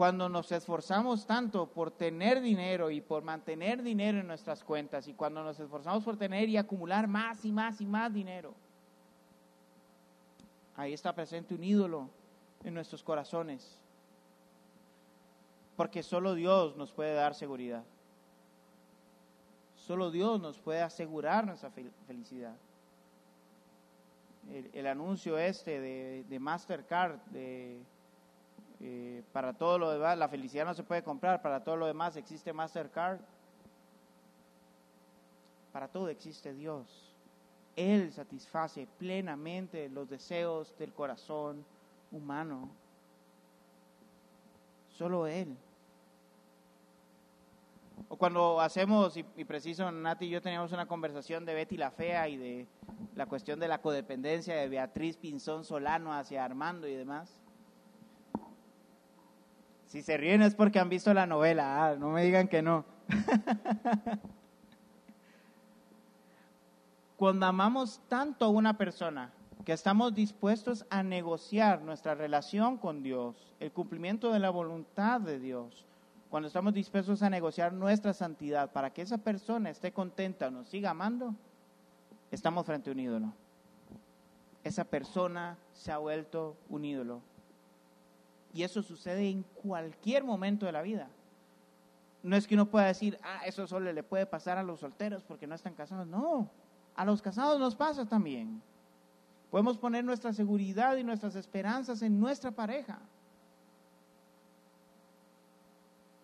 [0.00, 5.12] cuando nos esforzamos tanto por tener dinero y por mantener dinero en nuestras cuentas y
[5.12, 8.54] cuando nos esforzamos por tener y acumular más y más y más dinero,
[10.74, 12.08] ahí está presente un ídolo
[12.64, 13.78] en nuestros corazones.
[15.76, 17.84] Porque solo Dios nos puede dar seguridad.
[19.76, 21.70] Solo Dios nos puede asegurar nuestra
[22.06, 22.56] felicidad.
[24.72, 27.82] El, anuncio este de, de Mastercard, de
[28.82, 32.16] eh, para todo lo demás, la felicidad no se puede comprar, para todo lo demás
[32.16, 33.20] existe Mastercard.
[35.72, 37.14] Para todo existe Dios.
[37.76, 41.64] Él satisface plenamente los deseos del corazón
[42.10, 42.68] humano.
[44.96, 45.56] solo Él.
[48.08, 52.28] O cuando hacemos, y, preciso, Nati y yo teníamos una conversación de Betty la Fea
[52.28, 52.66] y de
[53.14, 57.40] la cuestión de la codependencia de Beatriz Pinzón Solano hacia Armando y demás.
[59.90, 62.84] Si se ríen es porque han visto la novela, ah, no me digan que no.
[67.16, 69.32] Cuando amamos tanto a una persona
[69.64, 75.40] que estamos dispuestos a negociar nuestra relación con Dios, el cumplimiento de la voluntad de
[75.40, 75.84] Dios,
[76.30, 80.68] cuando estamos dispuestos a negociar nuestra santidad para que esa persona esté contenta o nos
[80.68, 81.34] siga amando,
[82.30, 83.32] estamos frente a un ídolo.
[84.62, 87.22] Esa persona se ha vuelto un ídolo.
[88.52, 91.08] Y eso sucede en cualquier momento de la vida.
[92.22, 95.22] No es que uno pueda decir, ah, eso solo le puede pasar a los solteros
[95.24, 96.06] porque no están casados.
[96.06, 96.50] No,
[96.94, 98.60] a los casados nos pasa también.
[99.50, 102.98] Podemos poner nuestra seguridad y nuestras esperanzas en nuestra pareja.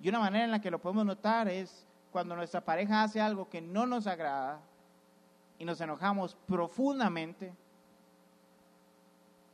[0.00, 3.48] Y una manera en la que lo podemos notar es cuando nuestra pareja hace algo
[3.48, 4.60] que no nos agrada
[5.58, 7.54] y nos enojamos profundamente,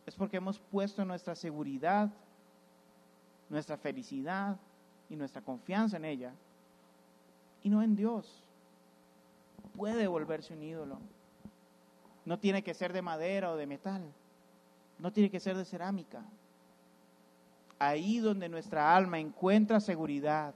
[0.04, 2.10] es porque hemos puesto nuestra seguridad,
[3.52, 4.56] nuestra felicidad
[5.08, 6.32] y nuestra confianza en ella
[7.62, 8.42] y no en Dios.
[9.76, 10.98] Puede volverse un ídolo.
[12.24, 14.02] No tiene que ser de madera o de metal.
[14.98, 16.24] No tiene que ser de cerámica
[17.82, 20.54] ahí donde nuestra alma encuentra seguridad,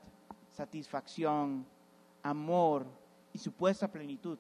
[0.53, 1.66] satisfacción,
[2.22, 2.86] amor
[3.32, 4.38] y supuesta plenitud,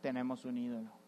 [0.00, 1.03] tenemos un ídolo.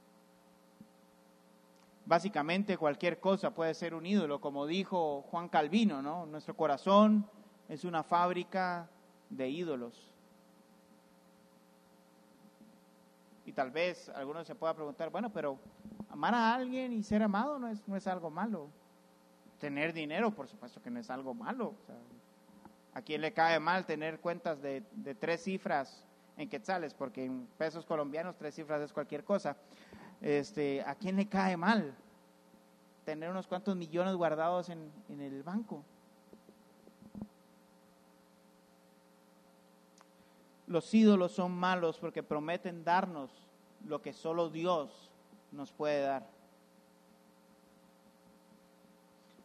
[2.07, 6.24] Básicamente cualquier cosa puede ser un ídolo, como dijo Juan Calvino, ¿no?
[6.26, 7.28] Nuestro corazón
[7.68, 8.88] es una fábrica
[9.28, 10.14] de ídolos.
[13.44, 15.59] Y tal vez alguno se pueda preguntar, bueno, pero
[16.09, 18.70] amar a alguien y ser amado no es, no es algo malo
[19.59, 21.74] tener dinero, por supuesto que no es algo malo.
[22.94, 24.82] ¿A quién le cae mal tener cuentas de,
[25.18, 26.04] tres cifras
[26.36, 26.94] en quetzales?
[26.94, 29.57] Porque en pesos colombianos tres cifras es cualquier cosa.
[30.20, 31.94] Este, ¿A quién le cae mal
[33.04, 35.84] tener unos cuantos millones guardados en, en el banco?
[40.66, 43.30] Los ídolos son malos porque prometen darnos
[43.86, 45.10] lo que solo Dios
[45.52, 46.26] nos puede dar.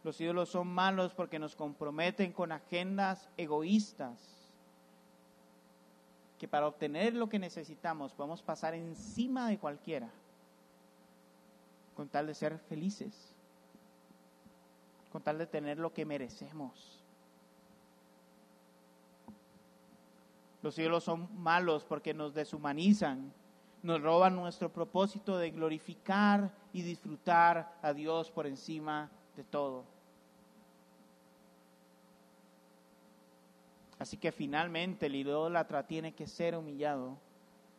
[0.02, 4.18] Los ídolos son malos porque nos comprometen con agendas egoístas,
[6.38, 10.10] que para obtener lo que necesitamos podemos pasar encima de cualquiera,
[11.94, 13.32] con tal de ser felices,
[15.10, 17.02] con tal de tener lo que merecemos.
[20.62, 23.32] Los ídolos son malos porque nos deshumanizan,
[23.82, 29.84] nos roban nuestro propósito de glorificar y disfrutar a Dios por encima de todo.
[33.98, 37.16] Así que finalmente el idólatra tiene que ser humillado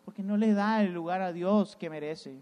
[0.06, 2.38] porque no le da el lugar a Dios que merece.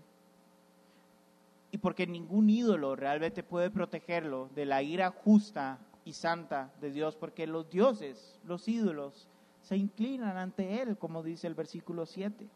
[1.72, 7.16] Y porque ningún ídolo realmente puede protegerlo de la ira justa y santa de Dios,
[7.16, 9.28] porque los dioses, los ídolos,
[9.62, 12.48] se inclinan ante Él, como dice el versículo 7.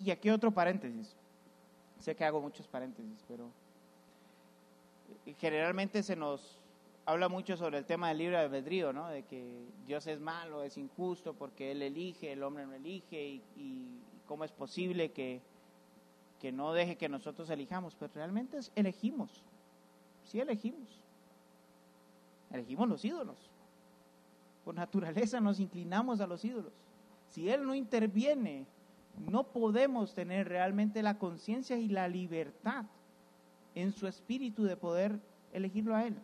[0.00, 1.14] Y, aquí otro paréntesis.
[2.00, 3.50] Sé que hago muchos paréntesis, pero
[5.38, 6.58] generalmente se nos
[7.06, 9.08] habla mucho sobre el tema del libre albedrío, ¿no?
[9.08, 14.00] De que Dios es malo, es injusto porque Él elige, el hombre no elige y,
[14.26, 15.40] cómo es posible que,
[16.40, 17.94] que, no deje que nosotros elijamos.
[17.98, 19.44] Pero realmente elegimos,
[20.24, 21.00] sí elegimos.
[22.50, 23.36] Elegimos los ídolos.
[24.64, 26.72] Por naturaleza nos inclinamos a los ídolos.
[27.28, 28.66] Si Él no interviene,
[29.18, 32.84] no podemos tener realmente la conciencia y la libertad
[33.74, 35.18] en su espíritu de poder
[35.52, 36.16] elegirlo a Él.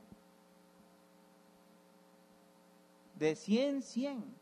[3.18, 4.39] De 100, 100.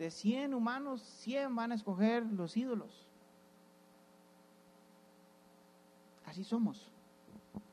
[0.00, 3.06] De 100 humanos, 100 van a escoger los ídolos.
[6.24, 6.90] Así somos.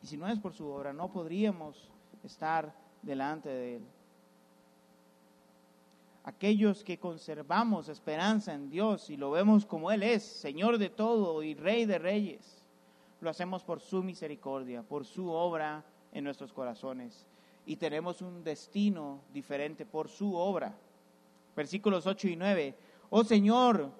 [0.03, 1.89] Y si no es por su obra, no podríamos
[2.25, 3.86] estar delante de Él.
[6.25, 11.43] Aquellos que conservamos esperanza en Dios y lo vemos como Él es, Señor de todo
[11.43, 12.61] y Rey de reyes,
[13.21, 17.25] lo hacemos por su misericordia, por su obra en nuestros corazones
[17.65, 20.73] y tenemos un destino diferente por su obra.
[21.58, 22.76] Versículos 8 y 9.
[23.10, 23.91] Oh Señor,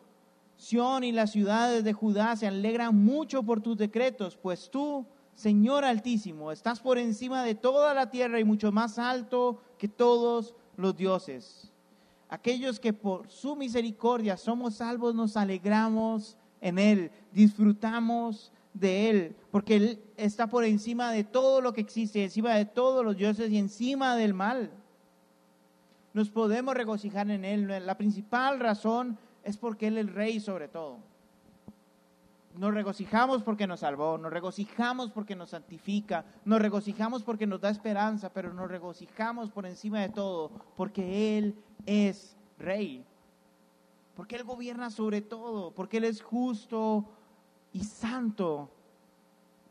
[0.58, 5.84] Sión y las ciudades de Judá se alegran mucho por tus decretos, pues tú, Señor
[5.84, 10.95] Altísimo, estás por encima de toda la tierra y mucho más alto que todos los
[10.95, 11.72] dioses.
[12.30, 19.78] Aquellos que por su misericordia somos salvos, nos alegramos en Él, disfrutamos de Él, porque
[19.78, 23.58] Él está por encima de todo lo que existe, encima de todos los dioses y
[23.58, 24.72] encima del mal.
[26.18, 27.86] Nos podemos regocijar en Él.
[27.86, 30.97] La principal razón es porque Él es el rey sobre todo.
[32.55, 37.70] Nos regocijamos porque nos salvó, nos regocijamos porque nos santifica, nos regocijamos porque nos da
[37.70, 41.55] esperanza, pero nos regocijamos por encima de todo porque Él
[41.86, 43.05] es rey.
[44.15, 47.05] Porque Él gobierna sobre todo, porque Él es justo
[47.74, 48.72] y santo.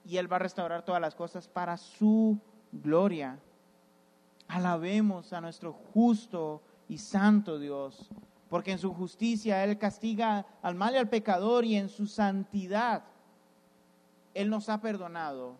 [0.04, 2.38] Y Él va a restaurar todas las cosas para su
[2.70, 3.36] gloria.
[4.48, 8.10] Alabemos a nuestro justo y santo Dios,
[8.48, 13.04] porque en su justicia Él castiga al mal y al pecador y en su santidad
[14.34, 15.56] Él nos ha perdonado.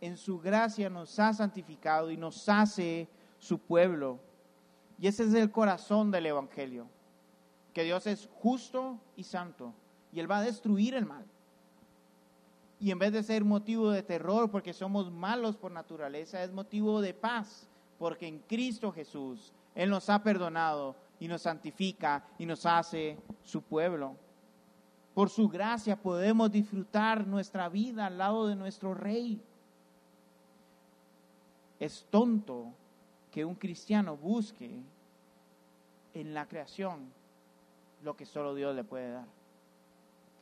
[0.00, 3.08] En su gracia nos ha santificado y nos hace
[3.38, 4.18] su pueblo.
[4.98, 6.86] Y ese es el corazón del Evangelio,
[7.72, 9.74] que Dios es justo y santo
[10.12, 11.24] y Él va a destruir el mal.
[12.78, 17.00] Y en vez de ser motivo de terror porque somos malos por naturaleza, es motivo
[17.00, 17.68] de paz
[18.00, 23.60] porque en Cristo Jesús Él nos ha perdonado y nos santifica y nos hace su
[23.60, 24.16] pueblo.
[25.12, 29.38] Por su gracia podemos disfrutar nuestra vida al lado de nuestro Rey.
[31.78, 32.72] Es tonto
[33.30, 34.80] que un cristiano busque
[36.14, 37.12] en la creación
[38.02, 39.28] lo que solo Dios le puede dar.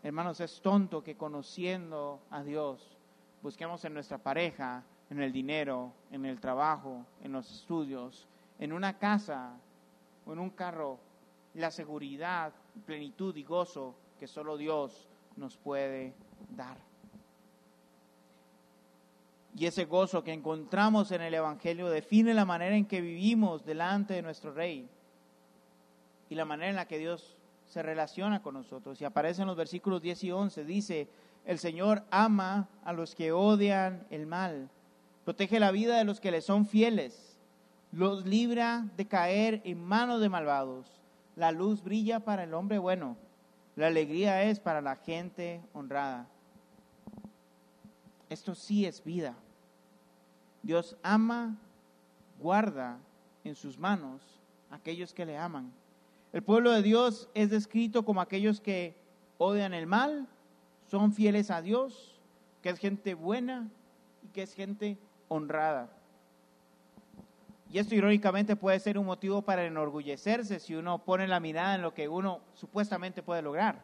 [0.04, 2.96] Hermanos, es tonto que conociendo a Dios
[3.42, 8.26] busquemos en nuestra pareja, en el dinero, en el trabajo, en los estudios,
[8.58, 9.52] en una casa
[10.26, 10.98] o en un carro,
[11.54, 12.52] la seguridad,
[12.86, 16.14] plenitud y gozo que solo Dios nos puede
[16.50, 16.76] dar.
[19.56, 24.14] Y ese gozo que encontramos en el Evangelio define la manera en que vivimos delante
[24.14, 24.88] de nuestro Rey
[26.28, 27.36] y la manera en la que Dios
[27.66, 29.00] se relaciona con nosotros.
[29.00, 30.64] Y aparece en los versículos 10 y 11.
[30.64, 31.08] Dice,
[31.44, 34.70] el Señor ama a los que odian el mal,
[35.28, 37.36] protege la vida de los que le son fieles,
[37.92, 40.86] los libra de caer en manos de malvados.
[41.36, 43.14] La luz brilla para el hombre bueno,
[43.76, 46.26] la alegría es para la gente honrada.
[48.30, 49.34] Esto sí es vida.
[50.62, 51.58] Dios ama,
[52.40, 52.96] guarda
[53.44, 54.22] en sus manos
[54.70, 55.70] a aquellos que le aman.
[56.32, 58.96] El pueblo de Dios es descrito como aquellos que
[59.36, 60.26] odian el mal,
[60.86, 62.18] son fieles a Dios,
[62.62, 63.68] que es gente buena
[64.22, 64.96] y que es gente
[65.28, 65.90] honrada.
[67.70, 71.82] Y esto irónicamente puede ser un motivo para enorgullecerse si uno pone la mirada en
[71.82, 73.82] lo que uno supuestamente puede lograr.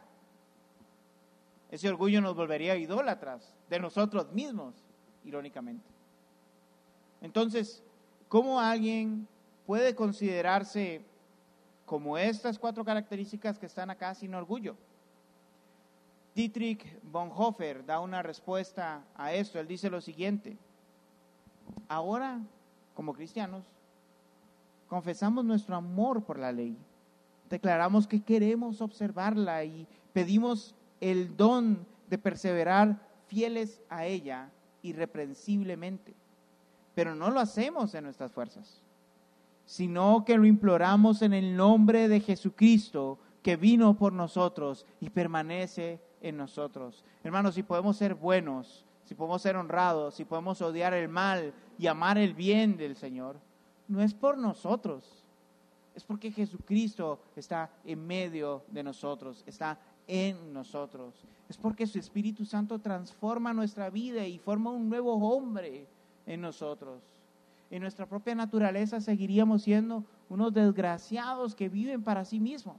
[1.69, 4.73] Ese orgullo nos volvería idólatras de nosotros mismos,
[5.23, 5.85] irónicamente.
[7.21, 7.83] Entonces,
[8.27, 9.27] ¿cómo alguien
[9.65, 11.03] puede considerarse
[11.85, 14.75] como estas cuatro características que están acá sin orgullo?
[16.33, 19.59] Dietrich Bonhoeffer da una respuesta a esto.
[19.59, 20.57] Él dice lo siguiente,
[21.87, 22.39] ahora,
[22.93, 23.63] como cristianos,
[24.87, 26.77] confesamos nuestro amor por la ley,
[27.49, 34.49] declaramos que queremos observarla y pedimos el don de perseverar fieles a ella
[34.81, 36.13] irreprensiblemente
[36.95, 38.81] pero no lo hacemos en nuestras fuerzas,
[39.65, 45.99] sino que lo imploramos en el nombre de Jesucristo que vino por nosotros y permanece
[46.21, 47.03] en nosotros.
[47.23, 51.87] Hermanos, si podemos ser buenos, si podemos ser honrados, si podemos odiar el mal y
[51.87, 53.37] amar el bien del Señor,
[53.87, 55.23] no es por nosotros,
[55.95, 61.13] es porque Jesucristo está en medio de nosotros, está en nosotros.
[61.47, 65.87] Es porque su Espíritu Santo transforma nuestra vida y forma un nuevo hombre
[66.25, 67.01] en nosotros.
[67.71, 72.77] En nuestra propia naturaleza seguiríamos siendo unos desgraciados que viven para sí mismos.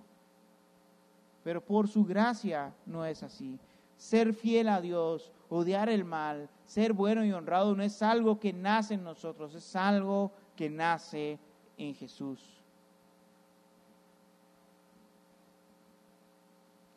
[1.43, 3.59] Pero por su gracia no es así.
[3.97, 8.53] Ser fiel a Dios, odiar el mal, ser bueno y honrado no es algo que
[8.53, 11.39] nace en nosotros, es algo que nace
[11.79, 12.41] en Jesús.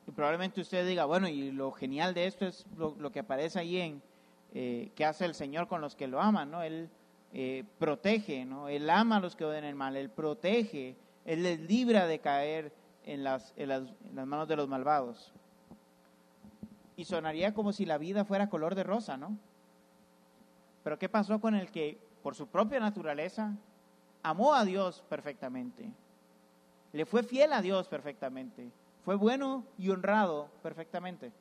[0.08, 3.78] Y probablemente usted diga, bueno, y lo genial de esto es lo, que aparece ahí
[3.78, 4.02] en,
[4.54, 6.64] eh, que hace el Señor con los que lo aman, ¿no?
[6.64, 6.90] Él
[7.32, 8.68] eh, protege, ¿no?
[8.68, 10.96] Él ama a los que odian el mal, Él protege,
[11.26, 12.74] Él les libra de caer
[13.06, 15.32] en las, en las, en las manos de los malvados.
[17.00, 19.38] Y sonaría como si la vida fuera color de rosa, ¿no?
[20.84, 23.56] Pero ¿qué pasó con el que, por su propia naturaleza,
[24.22, 25.90] amó a Dios perfectamente?
[26.92, 28.70] Le fue fiel a Dios perfectamente.
[29.06, 31.32] Fue bueno y honrado perfectamente.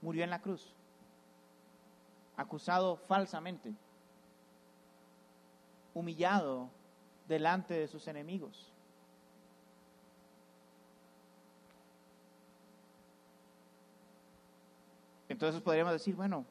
[0.00, 0.72] Murió en la cruz
[2.34, 3.74] acusado falsamente,
[5.92, 6.70] humillado
[7.28, 8.72] delante de sus enemigos.
[15.30, 16.44] Entonces podríamos decir, bueno,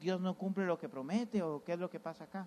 [0.00, 2.46] Dios no cumple lo que promete o qué es lo que pasa acá.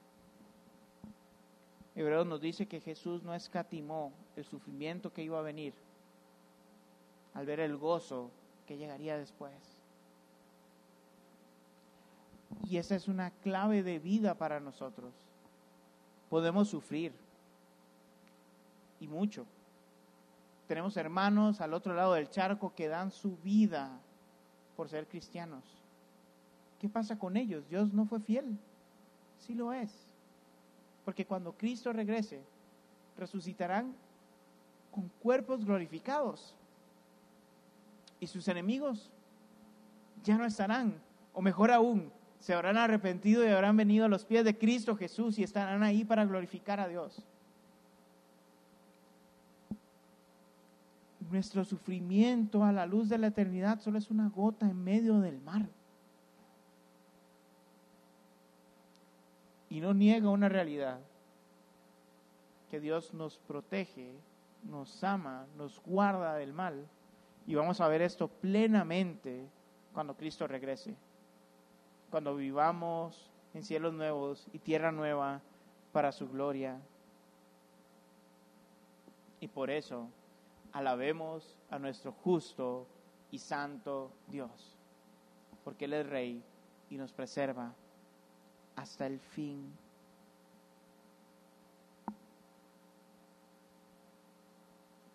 [1.95, 5.73] Hebreos nos dice que Jesús no escatimó el sufrimiento que iba a venir
[7.33, 8.31] al ver el gozo
[8.65, 9.51] que llegaría después.
[12.63, 15.13] Y esa es una clave de vida para nosotros.
[16.29, 17.11] Podemos sufrir
[19.01, 19.45] y mucho.
[20.69, 23.99] Tenemos hermanos al otro lado del charco que dan su vida
[24.79, 25.61] por ser cristianos.
[26.79, 27.67] ¿Qué pasa con ellos?
[27.67, 28.57] Dios no fue fiel.
[29.37, 29.91] Sí lo es.
[31.03, 32.41] Porque cuando Cristo regrese,
[33.17, 33.93] resucitarán
[34.89, 36.55] con cuerpos glorificados.
[38.21, 39.09] Y sus enemigos
[40.23, 40.93] ya no estarán.
[41.33, 42.09] O mejor aún,
[42.39, 46.05] se habrán arrepentido y habrán venido a los pies de Cristo Jesús y estarán ahí
[46.05, 47.21] para glorificar a Dios.
[51.31, 55.39] Nuestro sufrimiento a la luz de la eternidad solo es una gota en medio del
[55.41, 55.67] mar.
[59.69, 60.99] Y no niega una realidad,
[62.69, 64.13] que Dios nos protege,
[64.63, 66.87] nos ama, nos guarda del mal.
[67.45, 69.47] Y vamos a ver esto plenamente
[69.93, 70.95] cuando Cristo regrese,
[72.09, 75.41] cuando vivamos en cielos nuevos y tierra nueva
[75.91, 76.79] para su gloria.
[79.39, 80.07] Y por eso
[80.71, 82.87] alabemos a nuestro justo
[83.31, 84.75] y santo Dios,
[85.63, 86.43] porque Él es Rey
[86.89, 87.73] y nos preserva
[88.75, 89.73] hasta el fin.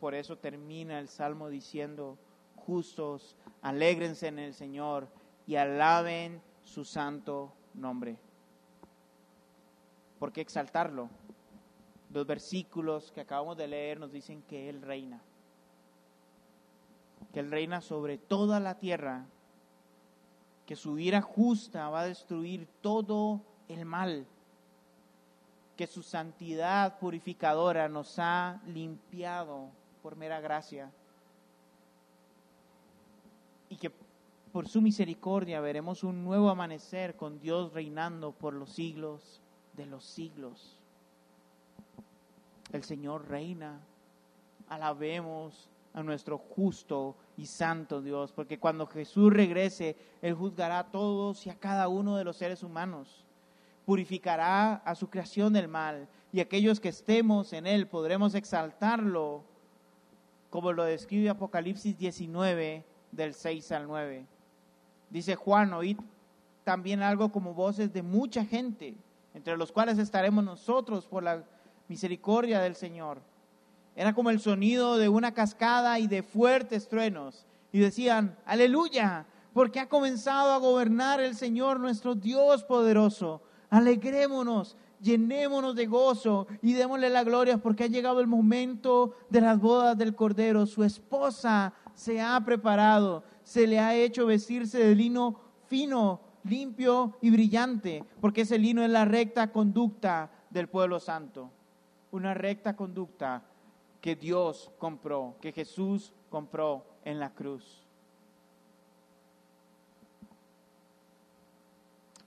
[0.00, 2.18] Por eso termina el Salmo diciendo,
[2.56, 5.08] justos, alégrense en el Señor
[5.46, 8.18] y alaben su santo nombre.
[10.18, 11.08] ¿Por qué exaltarlo?
[12.10, 15.22] Los versículos que acabamos de leer nos dicen que Él reina
[17.34, 19.26] que Él reina sobre toda la tierra,
[20.66, 24.24] que su ira justa va a destruir todo el mal,
[25.76, 29.68] que su santidad purificadora nos ha limpiado
[30.00, 30.92] por mera gracia
[33.68, 33.90] y que
[34.52, 39.40] por su misericordia veremos un nuevo amanecer con Dios reinando por los siglos
[39.72, 40.78] de los siglos.
[42.72, 43.80] El Señor reina,
[44.68, 51.46] alabemos a nuestro justo y santo Dios, porque cuando Jesús regrese, Él juzgará a todos
[51.46, 53.24] y a cada uno de los seres humanos,
[53.84, 59.42] purificará a su creación del mal, y aquellos que estemos en Él podremos exaltarlo,
[60.50, 64.26] como lo describe Apocalipsis 19, del 6 al 9.
[65.10, 65.98] Dice Juan, oíd
[66.64, 68.94] también algo como voces de mucha gente,
[69.34, 71.44] entre los cuales estaremos nosotros por la
[71.88, 73.18] misericordia del Señor
[73.96, 77.46] era como el sonido de una cascada y de fuertes truenos.
[77.72, 83.42] Y decían, aleluya, porque ha comenzado a gobernar el Señor nuestro Dios poderoso.
[83.70, 89.60] Alegrémonos, llenémonos de gozo y démosle la gloria porque ha llegado el momento de las
[89.60, 90.66] bodas del Cordero.
[90.66, 97.30] Su esposa se ha preparado, se le ha hecho vestirse de lino fino, limpio y
[97.30, 101.50] brillante, porque ese lino es la recta conducta del pueblo santo.
[102.10, 103.42] Una recta conducta
[104.04, 107.86] que Dios compró, que Jesús compró en la cruz.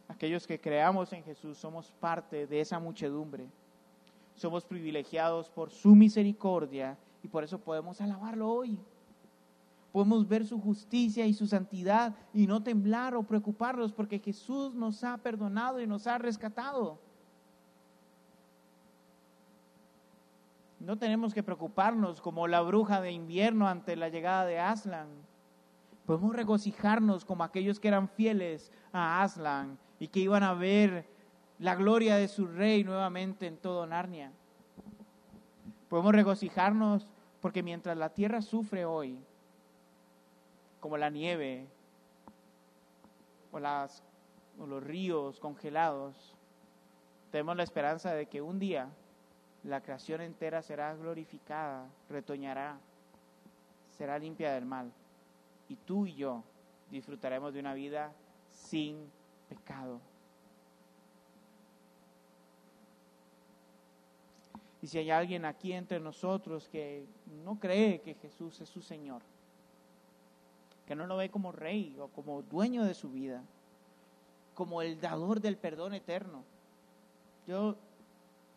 [0.08, 3.46] Aquellos que creamos en Jesús somos parte de esa muchedumbre.
[4.34, 8.80] Somos privilegiados por su misericordia y por eso podemos alabarlo hoy.
[9.92, 15.04] Podemos ver su justicia y su santidad y no temblar o preocuparnos porque Jesús nos
[15.04, 16.98] ha perdonado y nos ha rescatado.
[20.80, 25.08] No tenemos que preocuparnos como la bruja de invierno ante la llegada de Aslan.
[26.06, 31.06] Podemos regocijarnos como aquellos que eran fieles a Aslan y que iban a ver
[31.58, 34.32] la gloria de su rey nuevamente en todo Narnia.
[35.90, 37.08] Podemos regocijarnos
[37.42, 39.20] porque mientras la tierra sufre hoy,
[40.80, 41.66] como la nieve
[43.52, 44.04] o, las,
[44.60, 46.36] o los ríos congelados,
[47.32, 48.90] tenemos la esperanza de que un día
[49.68, 52.80] la creación entera será glorificada, retoñará,
[53.98, 54.92] será limpia del mal.
[55.68, 56.42] Y tú y yo
[56.90, 58.14] disfrutaremos de una vida
[58.50, 59.12] sin
[59.50, 60.00] pecado.
[64.82, 67.06] Y si hay alguien aquí entre nosotros que
[67.44, 69.22] no cree que Jesús es su Señor,
[70.88, 73.44] que no lo ve como rey o como dueño de su vida,
[74.56, 76.44] como el dador del perdón eterno,
[77.48, 77.76] yo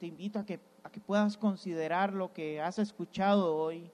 [0.00, 3.90] te invito a que a que puedas considerar lo que has escuchado hoy,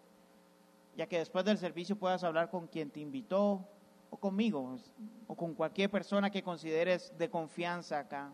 [0.96, 3.64] ya que después del servicio puedas hablar con quien te invitó
[4.10, 4.78] o conmigo,
[5.26, 8.32] o con cualquier persona que consideres de confianza acá.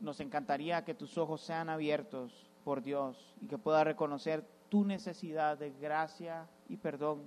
[0.00, 5.56] Nos encantaría que tus ojos sean abiertos por Dios y que puedas reconocer tu necesidad
[5.58, 7.22] de gracia y perdón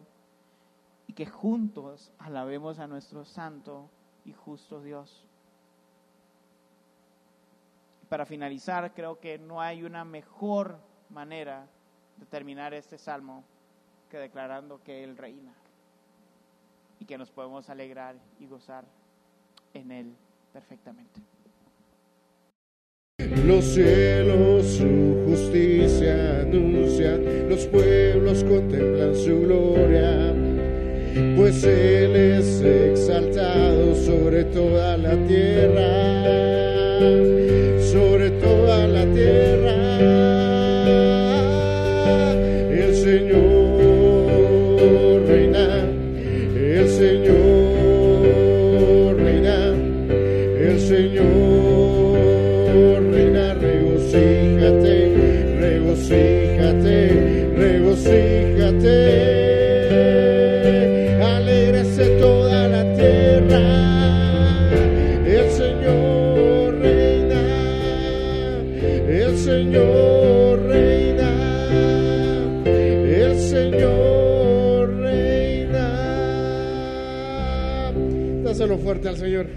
[1.07, 3.89] y que juntos alabemos a nuestro santo
[4.25, 5.25] y justo Dios.
[8.09, 10.77] Para finalizar, creo que no hay una mejor
[11.09, 11.67] manera
[12.17, 13.43] de terminar este salmo
[14.09, 15.53] que declarando que Él reina
[16.99, 18.85] y que nos podemos alegrar y gozar
[19.73, 20.15] en Él
[20.53, 21.21] perfectamente.
[23.45, 30.33] Los cielos su justicia anuncian, los pueblos contemplan su gloria,
[31.35, 36.64] pues Él es exaltado sobre toda la tierra,
[78.77, 79.47] fuerte al Señor.